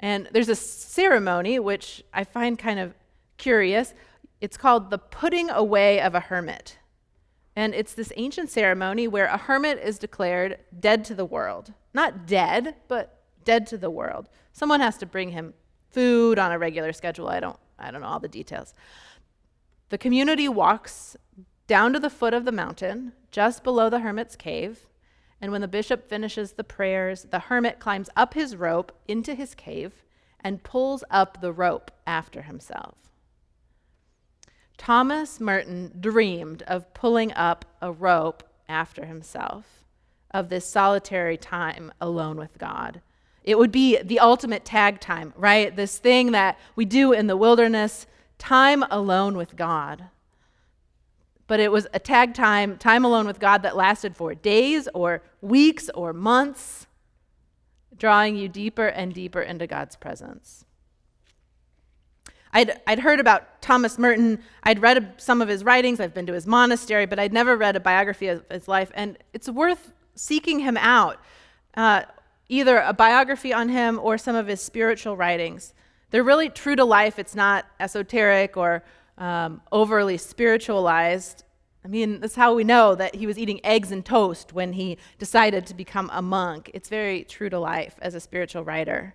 And 0.00 0.28
there's 0.32 0.48
a 0.48 0.56
ceremony 0.56 1.58
which 1.58 2.02
I 2.12 2.24
find 2.24 2.58
kind 2.58 2.80
of 2.80 2.94
curious. 3.36 3.94
It's 4.40 4.56
called 4.56 4.90
the 4.90 4.98
putting 4.98 5.50
away 5.50 6.00
of 6.00 6.14
a 6.14 6.20
hermit. 6.20 6.78
And 7.54 7.74
it's 7.74 7.94
this 7.94 8.12
ancient 8.16 8.48
ceremony 8.50 9.06
where 9.06 9.26
a 9.26 9.36
hermit 9.36 9.78
is 9.78 9.98
declared 9.98 10.58
dead 10.78 11.04
to 11.06 11.14
the 11.14 11.24
world. 11.24 11.74
Not 11.92 12.26
dead, 12.26 12.76
but 12.88 13.22
dead 13.44 13.66
to 13.68 13.76
the 13.76 13.90
world. 13.90 14.28
Someone 14.52 14.80
has 14.80 14.96
to 14.98 15.06
bring 15.06 15.30
him 15.30 15.54
food 15.90 16.38
on 16.38 16.52
a 16.52 16.58
regular 16.58 16.92
schedule. 16.92 17.28
I 17.28 17.40
don't 17.40 17.58
I 17.78 17.90
don't 17.90 18.02
know 18.02 18.08
all 18.08 18.20
the 18.20 18.28
details. 18.28 18.74
The 19.88 19.98
community 19.98 20.48
walks 20.48 21.16
down 21.66 21.92
to 21.92 21.98
the 21.98 22.10
foot 22.10 22.34
of 22.34 22.44
the 22.44 22.52
mountain, 22.52 23.12
just 23.30 23.64
below 23.64 23.88
the 23.88 24.00
hermit's 24.00 24.36
cave, 24.36 24.86
and 25.40 25.52
when 25.52 25.60
the 25.60 25.68
bishop 25.68 26.08
finishes 26.08 26.52
the 26.52 26.64
prayers, 26.64 27.24
the 27.30 27.38
hermit 27.38 27.78
climbs 27.78 28.10
up 28.14 28.34
his 28.34 28.56
rope 28.56 28.92
into 29.08 29.34
his 29.34 29.54
cave 29.54 30.02
and 30.40 30.62
pulls 30.62 31.02
up 31.10 31.40
the 31.40 31.52
rope 31.52 31.90
after 32.06 32.42
himself. 32.42 32.94
Thomas 34.76 35.40
Merton 35.40 35.92
dreamed 36.00 36.62
of 36.62 36.92
pulling 36.94 37.32
up 37.34 37.64
a 37.82 37.92
rope 37.92 38.42
after 38.68 39.04
himself, 39.04 39.84
of 40.30 40.48
this 40.48 40.66
solitary 40.66 41.36
time 41.36 41.92
alone 42.00 42.36
with 42.36 42.56
God. 42.58 43.00
It 43.42 43.58
would 43.58 43.72
be 43.72 44.00
the 44.02 44.20
ultimate 44.20 44.64
tag 44.64 45.00
time, 45.00 45.32
right? 45.36 45.74
This 45.74 45.98
thing 45.98 46.32
that 46.32 46.58
we 46.76 46.84
do 46.84 47.12
in 47.12 47.26
the 47.26 47.36
wilderness, 47.36 48.06
time 48.38 48.84
alone 48.90 49.36
with 49.36 49.56
God 49.56 50.06
but 51.50 51.58
it 51.58 51.72
was 51.72 51.88
a 51.92 51.98
tag 51.98 52.32
time, 52.32 52.78
time 52.78 53.04
alone 53.04 53.26
with 53.26 53.40
God 53.40 53.64
that 53.64 53.74
lasted 53.74 54.16
for 54.16 54.36
days 54.36 54.88
or 54.94 55.20
weeks 55.40 55.90
or 55.96 56.12
months, 56.12 56.86
drawing 57.96 58.36
you 58.36 58.46
deeper 58.46 58.86
and 58.86 59.12
deeper 59.12 59.42
into 59.42 59.66
God's 59.66 59.96
presence. 59.96 60.64
I'd, 62.52 62.80
I'd 62.86 63.00
heard 63.00 63.18
about 63.18 63.60
Thomas 63.60 63.98
Merton. 63.98 64.38
I'd 64.62 64.80
read 64.80 65.14
some 65.16 65.42
of 65.42 65.48
his 65.48 65.64
writings. 65.64 65.98
I've 65.98 66.14
been 66.14 66.26
to 66.26 66.34
his 66.34 66.46
monastery, 66.46 67.04
but 67.04 67.18
I'd 67.18 67.32
never 67.32 67.56
read 67.56 67.74
a 67.74 67.80
biography 67.80 68.28
of 68.28 68.44
his 68.48 68.68
life. 68.68 68.92
And 68.94 69.18
it's 69.32 69.48
worth 69.48 69.92
seeking 70.14 70.60
him 70.60 70.76
out, 70.76 71.18
uh, 71.76 72.02
either 72.48 72.78
a 72.78 72.92
biography 72.92 73.52
on 73.52 73.70
him 73.70 73.98
or 73.98 74.18
some 74.18 74.36
of 74.36 74.46
his 74.46 74.60
spiritual 74.60 75.16
writings. 75.16 75.74
They're 76.10 76.22
really 76.22 76.48
true 76.48 76.76
to 76.76 76.84
life. 76.84 77.18
It's 77.18 77.34
not 77.34 77.66
esoteric 77.80 78.56
or 78.56 78.84
um, 79.20 79.60
overly 79.70 80.16
spiritualized. 80.16 81.44
I 81.84 81.88
mean, 81.88 82.20
that's 82.20 82.34
how 82.34 82.54
we 82.54 82.64
know 82.64 82.96
that 82.96 83.14
he 83.14 83.26
was 83.26 83.38
eating 83.38 83.60
eggs 83.64 83.92
and 83.92 84.04
toast 84.04 84.52
when 84.52 84.72
he 84.72 84.98
decided 85.18 85.66
to 85.66 85.74
become 85.74 86.10
a 86.12 86.20
monk. 86.20 86.70
It's 86.74 86.88
very 86.88 87.22
true 87.22 87.48
to 87.50 87.58
life 87.58 87.94
as 88.02 88.14
a 88.14 88.20
spiritual 88.20 88.64
writer. 88.64 89.14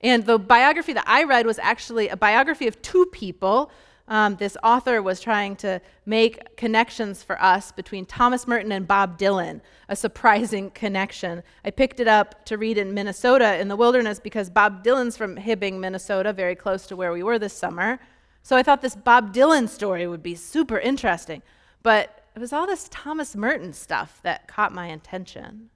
And 0.00 0.24
the 0.24 0.38
biography 0.38 0.92
that 0.92 1.04
I 1.08 1.24
read 1.24 1.44
was 1.46 1.58
actually 1.58 2.08
a 2.08 2.16
biography 2.16 2.68
of 2.68 2.80
two 2.82 3.06
people 3.06 3.70
um, 4.08 4.36
this 4.36 4.56
author 4.62 5.02
was 5.02 5.20
trying 5.20 5.56
to 5.56 5.80
make 6.04 6.56
connections 6.56 7.22
for 7.22 7.40
us 7.42 7.72
between 7.72 8.06
Thomas 8.06 8.46
Merton 8.46 8.70
and 8.70 8.86
Bob 8.86 9.18
Dylan, 9.18 9.60
a 9.88 9.96
surprising 9.96 10.70
connection. 10.70 11.42
I 11.64 11.70
picked 11.70 11.98
it 11.98 12.06
up 12.06 12.44
to 12.46 12.56
read 12.56 12.78
in 12.78 12.94
Minnesota 12.94 13.58
in 13.58 13.66
the 13.66 13.76
wilderness 13.76 14.20
because 14.20 14.48
Bob 14.48 14.84
Dylan's 14.84 15.16
from 15.16 15.36
Hibbing, 15.36 15.80
Minnesota, 15.80 16.32
very 16.32 16.54
close 16.54 16.86
to 16.86 16.96
where 16.96 17.12
we 17.12 17.24
were 17.24 17.38
this 17.38 17.52
summer. 17.52 17.98
So 18.46 18.56
I 18.56 18.62
thought 18.62 18.80
this 18.80 18.94
Bob 18.94 19.34
Dylan 19.34 19.68
story 19.68 20.06
would 20.06 20.22
be 20.22 20.36
super 20.36 20.78
interesting. 20.78 21.42
But 21.82 22.22
it 22.36 22.38
was 22.38 22.52
all 22.52 22.64
this 22.64 22.86
Thomas 22.92 23.34
Merton 23.34 23.72
stuff 23.72 24.20
that 24.22 24.46
caught 24.46 24.72
my 24.72 24.86
attention. 24.86 25.70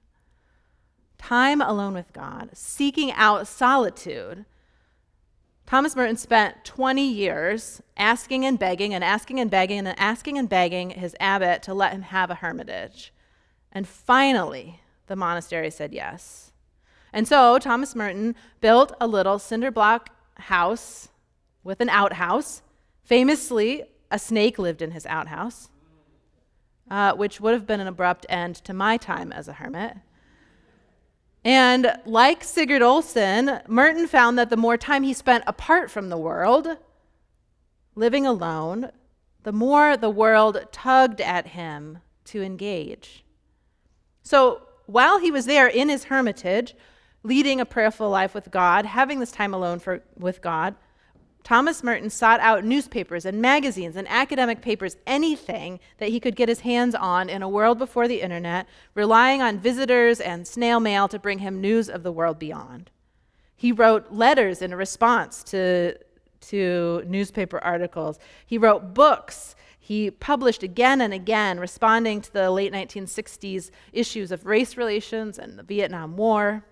Time 1.17 1.59
alone 1.59 1.93
with 1.93 2.13
God, 2.13 2.51
seeking 2.53 3.11
out 3.11 3.45
solitude 3.45 4.45
Thomas 5.65 5.97
Merton 5.97 6.15
spent 6.15 6.63
20 6.63 7.05
years 7.05 7.81
asking 7.97 8.45
and 8.45 8.57
begging 8.57 8.93
and 8.93 9.03
asking 9.03 9.41
and 9.41 9.51
begging 9.51 9.79
and 9.79 9.99
asking 9.99 10.37
and 10.37 10.47
begging 10.47 10.91
his 10.91 11.13
abbot 11.19 11.61
to 11.63 11.73
let 11.73 11.91
him 11.91 12.03
have 12.03 12.29
a 12.29 12.35
hermitage. 12.35 13.13
And 13.69 13.85
finally, 13.85 14.79
the 15.07 15.17
monastery 15.17 15.71
said 15.71 15.93
yes. 15.93 16.53
And 17.11 17.27
so 17.27 17.59
Thomas 17.59 17.95
Merton 17.95 18.33
built 18.61 18.93
a 19.01 19.07
little 19.07 19.39
cinder 19.39 19.71
block 19.71 20.09
house 20.35 21.09
with 21.63 21.81
an 21.81 21.89
outhouse. 21.89 22.61
Famously, 23.03 23.83
a 24.09 24.19
snake 24.19 24.59
lived 24.59 24.81
in 24.81 24.91
his 24.91 25.05
outhouse, 25.05 25.69
uh, 26.89 27.13
which 27.13 27.39
would 27.39 27.53
have 27.53 27.65
been 27.65 27.79
an 27.79 27.87
abrupt 27.87 28.25
end 28.29 28.55
to 28.55 28.73
my 28.73 28.97
time 28.97 29.31
as 29.31 29.47
a 29.47 29.53
hermit. 29.53 29.97
And 31.43 31.97
like 32.05 32.43
Sigurd 32.43 32.81
Olson, 32.81 33.61
Merton 33.67 34.07
found 34.07 34.37
that 34.37 34.49
the 34.49 34.57
more 34.57 34.77
time 34.77 35.03
he 35.03 35.13
spent 35.13 35.43
apart 35.47 35.89
from 35.89 36.09
the 36.09 36.17
world, 36.17 36.77
living 37.95 38.25
alone, 38.25 38.91
the 39.43 39.51
more 39.51 39.97
the 39.97 40.09
world 40.09 40.67
tugged 40.71 41.19
at 41.19 41.47
him 41.47 41.99
to 42.25 42.43
engage. 42.43 43.25
So 44.21 44.61
while 44.85 45.19
he 45.19 45.31
was 45.31 45.45
there 45.45 45.67
in 45.67 45.89
his 45.89 46.05
hermitage, 46.05 46.75
leading 47.23 47.59
a 47.59 47.65
prayerful 47.65 48.09
life 48.09 48.35
with 48.35 48.51
God, 48.51 48.85
having 48.85 49.19
this 49.19 49.31
time 49.31 49.53
alone 49.53 49.79
for, 49.79 50.03
with 50.17 50.41
God, 50.41 50.75
Thomas 51.43 51.83
Merton 51.83 52.09
sought 52.09 52.39
out 52.39 52.63
newspapers 52.63 53.25
and 53.25 53.41
magazines 53.41 53.95
and 53.95 54.07
academic 54.07 54.61
papers, 54.61 54.95
anything 55.07 55.79
that 55.97 56.09
he 56.09 56.19
could 56.19 56.35
get 56.35 56.49
his 56.49 56.61
hands 56.61 56.93
on 56.93 57.29
in 57.29 57.41
a 57.41 57.49
world 57.49 57.79
before 57.79 58.07
the 58.07 58.21
internet, 58.21 58.67
relying 58.93 59.41
on 59.41 59.59
visitors 59.59 60.19
and 60.19 60.47
snail 60.47 60.79
mail 60.79 61.07
to 61.07 61.19
bring 61.19 61.39
him 61.39 61.59
news 61.59 61.89
of 61.89 62.03
the 62.03 62.11
world 62.11 62.37
beyond. 62.37 62.91
He 63.55 63.71
wrote 63.71 64.11
letters 64.11 64.61
in 64.61 64.73
response 64.75 65.43
to, 65.45 65.97
to 66.41 67.03
newspaper 67.05 67.59
articles. 67.63 68.19
He 68.45 68.57
wrote 68.57 68.93
books. 68.93 69.55
He 69.79 70.11
published 70.11 70.63
again 70.63 71.01
and 71.01 71.13
again, 71.13 71.59
responding 71.59 72.21
to 72.21 72.33
the 72.33 72.51
late 72.51 72.71
1960s 72.71 73.71
issues 73.93 74.31
of 74.31 74.45
race 74.45 74.77
relations 74.77 75.37
and 75.37 75.57
the 75.57 75.63
Vietnam 75.63 76.17
War. 76.17 76.65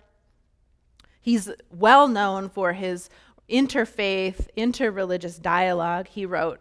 He's 1.20 1.50
well 1.70 2.08
known 2.08 2.48
for 2.48 2.72
his 2.72 3.10
interfaith, 3.50 4.48
interreligious 4.56 5.40
dialogue. 5.40 6.08
He 6.08 6.24
wrote 6.24 6.60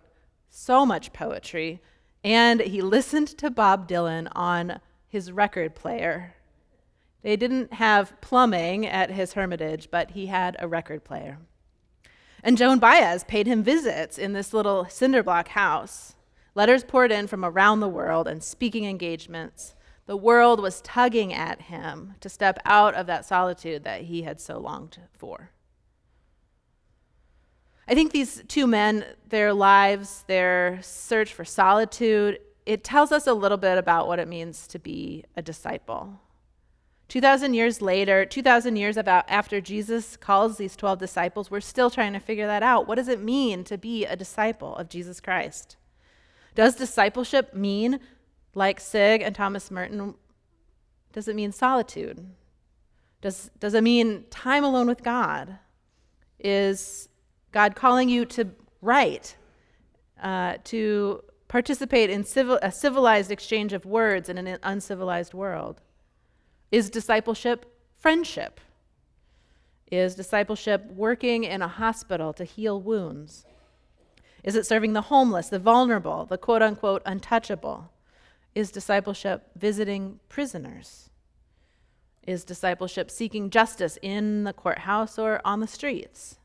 so 0.49 0.85
much 0.85 1.13
poetry, 1.13 1.81
and 2.23 2.59
he 2.61 2.81
listened 2.81 3.27
to 3.37 3.49
Bob 3.49 3.87
Dylan 3.87 4.27
on 4.33 4.79
his 5.07 5.31
record 5.31 5.75
player. 5.75 6.35
They 7.21 7.35
didn't 7.35 7.73
have 7.73 8.19
plumbing 8.21 8.85
at 8.85 9.11
his 9.11 9.33
hermitage, 9.33 9.89
but 9.91 10.11
he 10.11 10.27
had 10.27 10.55
a 10.59 10.67
record 10.67 11.03
player. 11.03 11.39
And 12.43 12.57
Joan 12.57 12.79
Baez 12.79 13.23
paid 13.25 13.47
him 13.47 13.63
visits 13.63 14.17
in 14.17 14.33
this 14.33 14.53
little 14.53 14.85
cinder 14.85 15.23
block 15.23 15.49
house. 15.49 16.15
Letters 16.55 16.83
poured 16.83 17.11
in 17.11 17.27
from 17.27 17.43
around 17.43 17.79
the 17.79 17.89
world 17.89 18.27
and 18.27 18.41
speaking 18.41 18.85
engagements. 18.85 19.75
The 20.05 20.17
world 20.17 20.61
was 20.61 20.81
tugging 20.81 21.33
at 21.33 21.63
him 21.63 22.15
to 22.21 22.29
step 22.29 22.57
out 22.65 22.95
of 22.95 23.05
that 23.07 23.25
solitude 23.25 23.83
that 23.83 24.03
he 24.03 24.23
had 24.23 24.39
so 24.39 24.57
longed 24.57 24.99
for. 25.13 25.51
I 27.89 27.95
think 27.95 28.11
these 28.11 28.43
two 28.47 28.67
men, 28.67 29.03
their 29.29 29.51
lives, 29.51 30.23
their 30.27 30.79
search 30.83 31.33
for 31.33 31.43
solitude, 31.43 32.39
it 32.67 32.83
tells 32.83 33.11
us 33.11 33.25
a 33.25 33.33
little 33.33 33.57
bit 33.57 33.79
about 33.79 34.07
what 34.07 34.19
it 34.19 34.27
means 34.27 34.67
to 34.67 34.77
be 34.77 35.23
a 35.35 35.41
disciple. 35.41 36.19
2,000 37.07 37.55
years 37.55 37.81
later, 37.81 38.25
2,000 38.25 38.75
years 38.75 38.95
about 38.95 39.25
after 39.27 39.59
Jesus 39.59 40.15
calls 40.17 40.57
these 40.57 40.75
12 40.75 40.99
disciples, 40.99 41.49
we're 41.49 41.61
still 41.61 41.89
trying 41.89 42.13
to 42.13 42.19
figure 42.19 42.45
that 42.45 42.61
out. 42.61 42.87
What 42.87 42.95
does 42.95 43.07
it 43.07 43.23
mean 43.23 43.63
to 43.63 43.75
be 43.75 44.05
a 44.05 44.15
disciple 44.15 44.75
of 44.75 44.87
Jesus 44.87 45.19
Christ? 45.19 45.75
Does 46.53 46.75
discipleship 46.75 47.55
mean, 47.55 47.99
like 48.53 48.79
Sig 48.79 49.23
and 49.23 49.33
Thomas 49.33 49.71
Merton, 49.71 50.13
does 51.11 51.27
it 51.27 51.35
mean 51.35 51.51
solitude? 51.51 52.23
Does, 53.21 53.49
does 53.59 53.73
it 53.73 53.81
mean 53.81 54.25
time 54.29 54.63
alone 54.63 54.85
with 54.85 55.01
God? 55.01 55.57
Is 56.39 57.08
God 57.51 57.75
calling 57.75 58.09
you 58.09 58.25
to 58.25 58.49
write, 58.81 59.35
uh, 60.21 60.57
to 60.65 61.23
participate 61.47 62.09
in 62.09 62.23
civil, 62.23 62.59
a 62.61 62.71
civilized 62.71 63.31
exchange 63.31 63.73
of 63.73 63.85
words 63.85 64.29
in 64.29 64.37
an 64.37 64.59
uncivilized 64.63 65.33
world? 65.33 65.81
Is 66.71 66.89
discipleship 66.89 67.65
friendship? 67.97 68.59
Is 69.91 70.15
discipleship 70.15 70.85
working 70.91 71.43
in 71.43 71.61
a 71.61 71.67
hospital 71.67 72.31
to 72.33 72.43
heal 72.43 72.79
wounds? 72.79 73.45
Is 74.43 74.55
it 74.55 74.65
serving 74.65 74.93
the 74.93 75.01
homeless, 75.01 75.49
the 75.49 75.59
vulnerable, 75.59 76.25
the 76.25 76.37
quote 76.37 76.61
unquote 76.61 77.01
untouchable? 77.05 77.89
Is 78.55 78.71
discipleship 78.71 79.49
visiting 79.55 80.19
prisoners? 80.29 81.09
Is 82.25 82.43
discipleship 82.43 83.09
seeking 83.09 83.49
justice 83.49 83.97
in 84.01 84.43
the 84.43 84.53
courthouse 84.53 85.17
or 85.17 85.41
on 85.43 85.59
the 85.59 85.67
streets? 85.67 86.37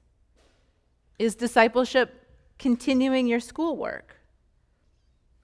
Is 1.18 1.34
discipleship 1.34 2.26
continuing 2.58 3.26
your 3.26 3.40
schoolwork? 3.40 4.16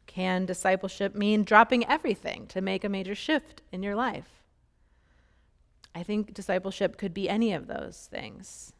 Can 0.07 0.45
discipleship 0.45 1.15
mean 1.15 1.45
dropping 1.45 1.87
everything 1.87 2.47
to 2.49 2.61
make 2.61 2.83
a 2.83 2.89
major 2.89 3.15
shift 3.15 3.63
in 3.71 3.83
your 3.83 3.95
life? 3.95 4.43
I 5.95 6.03
think 6.03 6.35
discipleship 6.35 6.97
could 6.97 7.15
be 7.15 7.29
any 7.29 7.53
of 7.53 7.67
those 7.67 8.09
things. 8.11 8.73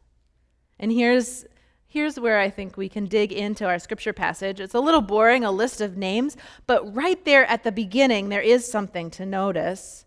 And 0.79 0.91
here's, 0.91 1.45
here's 1.87 2.19
where 2.19 2.41
I 2.41 2.51
think 2.51 2.77
we 2.77 2.89
can 2.89 3.07
dig 3.07 3.33
into 3.33 3.67
our 3.67 3.79
scripture 3.79 4.13
passage. 4.13 4.59
It's 4.61 4.75
a 4.75 4.81
little 4.81 5.01
boring, 5.01 5.45
a 5.45 5.53
list 5.53 5.81
of 5.81 5.97
names, 5.97 6.37
but 6.67 6.95
right 6.95 7.25
there 7.25 7.47
at 7.47 7.63
the 7.63 7.73
beginning, 7.73 8.29
there 8.29 8.41
is 8.41 8.71
something 8.71 9.11
to 9.13 9.27
notice. 9.27 10.05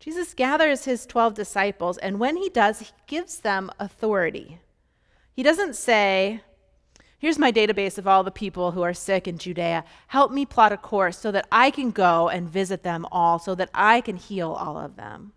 Jesus 0.00 0.34
gathers 0.34 0.84
his 0.84 1.06
12 1.06 1.34
disciples, 1.34 1.98
and 1.98 2.20
when 2.20 2.36
he 2.36 2.48
does, 2.48 2.80
he 2.80 2.86
gives 3.06 3.40
them 3.40 3.70
authority. 3.78 4.58
He 5.38 5.44
doesn't 5.44 5.76
say, 5.76 6.40
Here's 7.16 7.38
my 7.38 7.52
database 7.52 7.96
of 7.96 8.08
all 8.08 8.24
the 8.24 8.32
people 8.32 8.72
who 8.72 8.82
are 8.82 8.92
sick 8.92 9.28
in 9.28 9.38
Judea. 9.38 9.84
Help 10.08 10.32
me 10.32 10.44
plot 10.44 10.72
a 10.72 10.76
course 10.76 11.16
so 11.16 11.30
that 11.30 11.46
I 11.52 11.70
can 11.70 11.92
go 11.92 12.28
and 12.28 12.50
visit 12.50 12.82
them 12.82 13.06
all, 13.12 13.38
so 13.38 13.54
that 13.54 13.70
I 13.72 14.00
can 14.00 14.16
heal 14.16 14.50
all 14.50 14.76
of 14.76 14.96
them. 14.96 15.34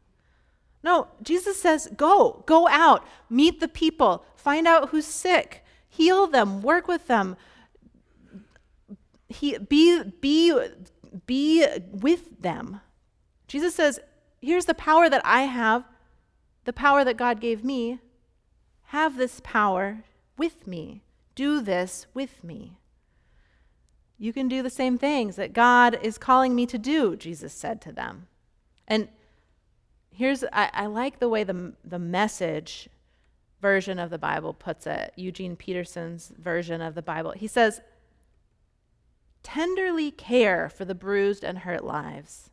No, 0.83 1.09
Jesus 1.21 1.61
says, 1.61 1.87
Go, 1.95 2.43
go 2.47 2.67
out, 2.67 3.05
meet 3.29 3.59
the 3.59 3.67
people, 3.67 4.25
find 4.35 4.67
out 4.67 4.89
who's 4.89 5.05
sick, 5.05 5.63
heal 5.87 6.25
them, 6.25 6.63
work 6.63 6.87
with 6.87 7.05
them. 7.05 7.37
He, 9.29 9.59
be, 9.59 10.01
be, 10.19 10.59
be 11.27 11.67
with 11.91 12.41
them. 12.41 12.81
Jesus 13.47 13.75
says, 13.75 13.99
Here's 14.41 14.65
the 14.65 14.73
power 14.73 15.11
that 15.11 15.21
I 15.23 15.43
have, 15.43 15.83
the 16.65 16.73
power 16.73 17.03
that 17.03 17.17
God 17.17 17.39
gave 17.39 17.63
me 17.63 17.99
have 18.91 19.15
this 19.15 19.39
power 19.41 20.03
with 20.37 20.67
me. 20.67 21.01
Do 21.33 21.61
this 21.61 22.07
with 22.13 22.43
me. 22.43 22.77
You 24.17 24.33
can 24.33 24.49
do 24.49 24.61
the 24.61 24.69
same 24.69 24.97
things 24.97 25.37
that 25.37 25.53
God 25.53 25.97
is 26.01 26.17
calling 26.17 26.53
me 26.53 26.65
to 26.65 26.77
do, 26.77 27.15
Jesus 27.15 27.53
said 27.53 27.81
to 27.83 27.93
them. 27.93 28.27
And 28.85 29.07
here's, 30.09 30.43
I, 30.51 30.69
I 30.73 30.85
like 30.87 31.19
the 31.19 31.29
way 31.29 31.45
the, 31.45 31.71
the 31.85 31.99
message 31.99 32.89
version 33.61 33.97
of 33.97 34.09
the 34.09 34.17
Bible 34.17 34.53
puts 34.53 34.85
it, 34.85 35.13
Eugene 35.15 35.55
Peterson's 35.55 36.33
version 36.37 36.81
of 36.81 36.93
the 36.93 37.01
Bible. 37.01 37.31
He 37.31 37.47
says, 37.47 37.79
tenderly 39.41 40.11
care 40.11 40.67
for 40.67 40.83
the 40.83 40.95
bruised 40.95 41.45
and 41.45 41.59
hurt 41.59 41.85
lives. 41.85 42.49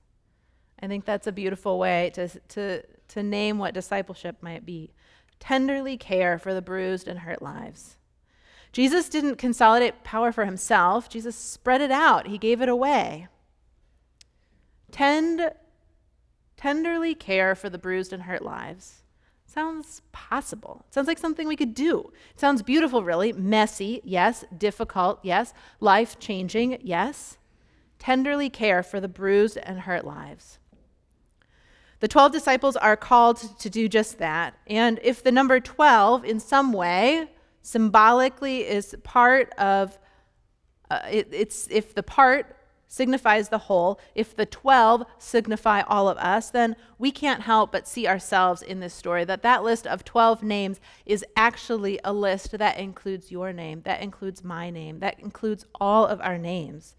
I 0.81 0.87
think 0.87 1.05
that's 1.05 1.27
a 1.27 1.33
beautiful 1.33 1.81
way 1.81 2.13
to, 2.15 2.29
to, 2.29 2.83
to 3.09 3.23
name 3.25 3.59
what 3.59 3.75
discipleship 3.75 4.37
might 4.41 4.65
be 4.65 4.93
tenderly 5.41 5.97
care 5.97 6.39
for 6.39 6.55
the 6.55 6.63
bruised 6.63 7.09
and 7.09 7.21
hurt 7.21 7.43
lives. 7.43 7.97
Jesus 8.73 9.09
didn't 9.09 9.37
consolidate 9.37 10.05
power 10.05 10.31
for 10.33 10.45
himself, 10.45 11.09
Jesus 11.09 11.37
spread 11.37 11.81
it 11.81 11.91
out, 11.91 12.27
he 12.27 12.39
gave 12.39 12.61
it 12.61 12.69
away. 12.69 13.29
Tend, 14.91 15.53
tenderly 16.57 17.15
care 17.15 17.55
for 17.55 17.71
the 17.71 17.79
bruised 17.79 18.13
and 18.13 18.25
hurt 18.25 18.43
lives. 18.43 19.03
Sounds 19.47 20.03
possible. 20.13 20.85
Sounds 20.91 21.09
like 21.09 21.19
something 21.19 21.49
we 21.49 21.57
could 21.57 21.75
do. 21.75 22.13
Sounds 22.37 22.63
beautiful, 22.63 23.03
really. 23.03 23.33
Messy, 23.33 24.03
yes. 24.05 24.45
Difficult, 24.57 25.21
yes. 25.23 25.55
Life 25.81 26.19
changing, 26.19 26.79
yes. 26.83 27.39
Tenderly 27.99 28.51
care 28.51 28.83
for 28.83 29.01
the 29.01 29.09
bruised 29.09 29.57
and 29.57 29.81
hurt 29.81 30.05
lives. 30.05 30.59
The 32.01 32.09
12 32.09 32.33
disciples 32.33 32.77
are 32.77 32.97
called 32.97 33.59
to 33.59 33.71
do 33.71 33.89
just 33.89 34.19
that. 34.19 34.55
And 34.67 35.01
if 35.03 35.23
the 35.23 35.33
number 35.33 35.59
12 35.59 36.25
in 36.25 36.39
some 36.39 36.73
way 36.73 37.29
symbolically 37.63 38.67
is 38.67 38.95
part 39.03 39.53
of 39.55 39.99
uh, 40.91 41.01
it, 41.11 41.29
it's 41.33 41.69
if 41.71 41.95
the 41.95 42.03
part 42.03 42.57
signifies 42.89 43.51
the 43.51 43.59
whole, 43.59 44.01
if 44.15 44.35
the 44.35 44.47
12 44.47 45.05
signify 45.19 45.83
all 45.83 46.09
of 46.09 46.17
us, 46.17 46.51
then 46.51 46.75
we 46.99 47.11
can't 47.11 47.43
help 47.43 47.71
but 47.71 47.87
see 47.87 48.09
ourselves 48.09 48.63
in 48.63 48.81
this 48.81 48.95
story 48.95 49.25
that 49.25 49.43
that 49.43 49.63
list 49.63 49.87
of 49.87 50.05
12 50.05 50.43
names 50.43 50.81
is 51.05 51.25
actually 51.37 52.01
a 52.03 52.13
list 52.13 52.57
that 52.57 52.79
includes 52.79 53.31
your 53.31 53.53
name, 53.53 53.83
that 53.85 54.01
includes 54.01 54.43
my 54.43 54.71
name, 54.71 55.01
that 55.01 55.21
includes 55.21 55.67
all 55.79 56.07
of 56.07 56.21
our 56.23 56.39
names. 56.39 56.97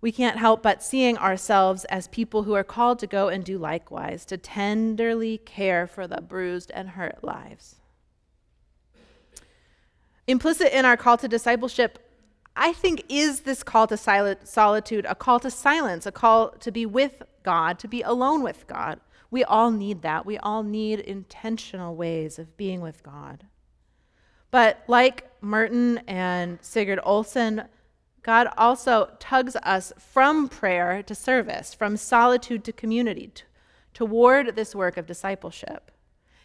We 0.00 0.12
can't 0.12 0.38
help 0.38 0.62
but 0.62 0.82
seeing 0.82 1.18
ourselves 1.18 1.84
as 1.86 2.08
people 2.08 2.44
who 2.44 2.54
are 2.54 2.64
called 2.64 2.98
to 3.00 3.06
go 3.06 3.28
and 3.28 3.44
do 3.44 3.58
likewise, 3.58 4.24
to 4.26 4.38
tenderly 4.38 5.38
care 5.38 5.86
for 5.86 6.06
the 6.06 6.20
bruised 6.20 6.70
and 6.72 6.90
hurt 6.90 7.22
lives. 7.22 7.76
Implicit 10.26 10.72
in 10.72 10.84
our 10.84 10.96
call 10.96 11.18
to 11.18 11.28
discipleship 11.28 11.98
I 12.56 12.72
think, 12.72 13.04
is 13.08 13.40
this 13.40 13.62
call 13.62 13.86
to 13.86 13.96
solitude 13.96 15.06
a 15.08 15.14
call 15.14 15.40
to 15.40 15.50
silence, 15.50 16.06
a 16.06 16.12
call 16.12 16.50
to 16.50 16.70
be 16.70 16.84
with 16.84 17.22
God, 17.42 17.78
to 17.78 17.88
be 17.88 18.02
alone 18.02 18.42
with 18.42 18.66
God. 18.66 19.00
We 19.30 19.44
all 19.44 19.70
need 19.70 20.02
that. 20.02 20.26
We 20.26 20.36
all 20.38 20.62
need 20.62 21.00
intentional 21.00 21.94
ways 21.94 22.38
of 22.38 22.56
being 22.56 22.80
with 22.80 23.02
God. 23.02 23.46
But 24.50 24.82
like 24.88 25.30
Merton 25.40 25.98
and 26.08 26.58
Sigurd 26.60 26.98
Olson, 27.04 27.62
God 28.22 28.48
also 28.56 29.10
tugs 29.18 29.56
us 29.56 29.92
from 29.98 30.48
prayer 30.48 31.02
to 31.02 31.14
service, 31.14 31.72
from 31.72 31.96
solitude 31.96 32.64
to 32.64 32.72
community, 32.72 33.30
t- 33.34 33.44
toward 33.94 34.56
this 34.56 34.74
work 34.74 34.96
of 34.96 35.06
discipleship. 35.06 35.90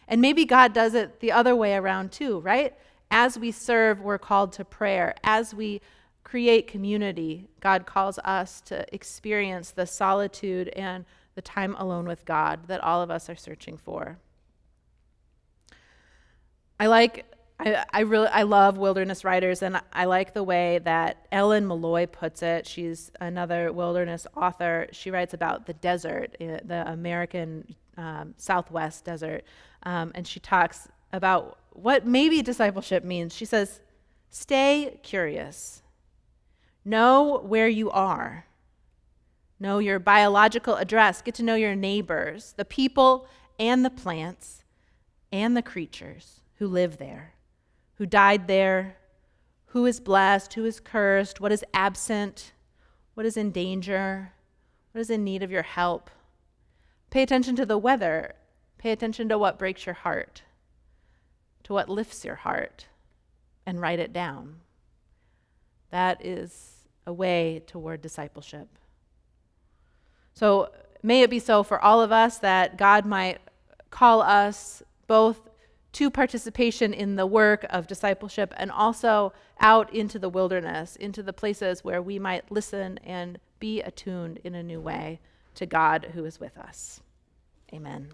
And 0.08 0.20
maybe 0.20 0.44
God 0.44 0.72
does 0.72 0.94
it 0.94 1.20
the 1.20 1.32
other 1.32 1.54
way 1.54 1.74
around 1.74 2.12
too, 2.12 2.40
right? 2.40 2.74
As 3.10 3.38
we 3.38 3.50
serve, 3.50 4.00
we're 4.00 4.18
called 4.18 4.52
to 4.54 4.64
prayer. 4.64 5.14
As 5.22 5.54
we 5.54 5.80
create 6.24 6.66
community, 6.66 7.48
God 7.60 7.86
calls 7.86 8.18
us 8.24 8.60
to 8.62 8.84
experience 8.94 9.70
the 9.70 9.86
solitude 9.86 10.68
and 10.70 11.04
the 11.34 11.42
time 11.42 11.76
alone 11.76 12.06
with 12.06 12.24
God 12.24 12.66
that 12.68 12.82
all 12.82 13.02
of 13.02 13.10
us 13.10 13.28
are 13.28 13.36
searching 13.36 13.76
for. 13.76 14.18
I 16.80 16.86
like 16.86 17.26
I, 17.58 17.84
I 17.90 18.00
really 18.00 18.28
I 18.28 18.42
love 18.42 18.76
wilderness 18.76 19.24
writers 19.24 19.62
and 19.62 19.80
I 19.92 20.04
like 20.04 20.34
the 20.34 20.42
way 20.42 20.78
that 20.84 21.26
Ellen 21.32 21.66
Meloy 21.66 22.10
puts 22.10 22.42
it. 22.42 22.66
She's 22.66 23.10
another 23.20 23.72
wilderness 23.72 24.26
author. 24.36 24.88
She 24.92 25.10
writes 25.10 25.32
about 25.32 25.66
the 25.66 25.72
desert, 25.72 26.36
eh, 26.40 26.58
the 26.64 26.86
American 26.90 27.74
um, 27.96 28.34
Southwest 28.36 29.04
desert, 29.04 29.44
um, 29.84 30.12
and 30.14 30.26
she 30.26 30.38
talks 30.38 30.88
about 31.12 31.58
what 31.70 32.06
maybe 32.06 32.42
discipleship 32.42 33.04
means. 33.04 33.34
She 33.34 33.46
says, 33.46 33.80
"Stay 34.28 35.00
curious." 35.02 35.82
Know 36.84 37.40
where 37.40 37.66
you 37.66 37.90
are. 37.90 38.46
Know 39.58 39.78
your 39.78 39.98
biological 39.98 40.76
address. 40.76 41.20
Get 41.20 41.34
to 41.36 41.42
know 41.42 41.56
your 41.56 41.74
neighbors, 41.74 42.54
the 42.56 42.64
people 42.64 43.26
and 43.58 43.84
the 43.84 43.90
plants 43.90 44.62
and 45.32 45.56
the 45.56 45.62
creatures 45.62 46.42
who 46.58 46.68
live 46.68 46.98
there, 46.98 47.34
who 47.96 48.06
died 48.06 48.46
there, 48.46 48.96
who 49.66 49.86
is 49.86 50.00
blessed, 50.00 50.54
who 50.54 50.64
is 50.64 50.80
cursed, 50.80 51.40
what 51.40 51.52
is 51.52 51.64
absent, 51.74 52.52
what 53.14 53.26
is 53.26 53.36
in 53.36 53.50
danger, 53.50 54.32
what 54.92 55.00
is 55.00 55.10
in 55.10 55.24
need 55.24 55.42
of 55.42 55.50
your 55.50 55.62
help. 55.62 56.10
Pay 57.10 57.22
attention 57.22 57.56
to 57.56 57.66
the 57.66 57.78
weather. 57.78 58.34
Pay 58.78 58.92
attention 58.92 59.28
to 59.28 59.38
what 59.38 59.58
breaks 59.58 59.86
your 59.86 59.94
heart, 59.94 60.42
to 61.64 61.72
what 61.72 61.88
lifts 61.88 62.24
your 62.24 62.36
heart, 62.36 62.86
and 63.64 63.80
write 63.80 63.98
it 63.98 64.12
down. 64.12 64.56
That 65.90 66.24
is 66.24 66.84
a 67.06 67.12
way 67.12 67.62
toward 67.66 68.02
discipleship. 68.02 68.68
So 70.34 70.70
may 71.02 71.22
it 71.22 71.30
be 71.30 71.38
so 71.38 71.62
for 71.62 71.80
all 71.80 72.02
of 72.02 72.12
us 72.12 72.38
that 72.38 72.76
God 72.76 73.06
might 73.06 73.38
call 73.90 74.20
us 74.20 74.82
both 75.06 75.45
to 75.96 76.10
participation 76.10 76.92
in 76.92 77.16
the 77.16 77.26
work 77.26 77.64
of 77.70 77.86
discipleship 77.86 78.52
and 78.58 78.70
also 78.70 79.32
out 79.60 79.90
into 79.94 80.18
the 80.18 80.28
wilderness, 80.28 80.94
into 80.96 81.22
the 81.22 81.32
places 81.32 81.82
where 81.82 82.02
we 82.02 82.18
might 82.18 82.52
listen 82.52 82.98
and 82.98 83.38
be 83.60 83.80
attuned 83.80 84.38
in 84.44 84.54
a 84.54 84.62
new 84.62 84.78
way 84.78 85.18
to 85.54 85.64
God 85.64 86.08
who 86.12 86.26
is 86.26 86.38
with 86.38 86.58
us. 86.58 87.00
Amen. 87.72 88.08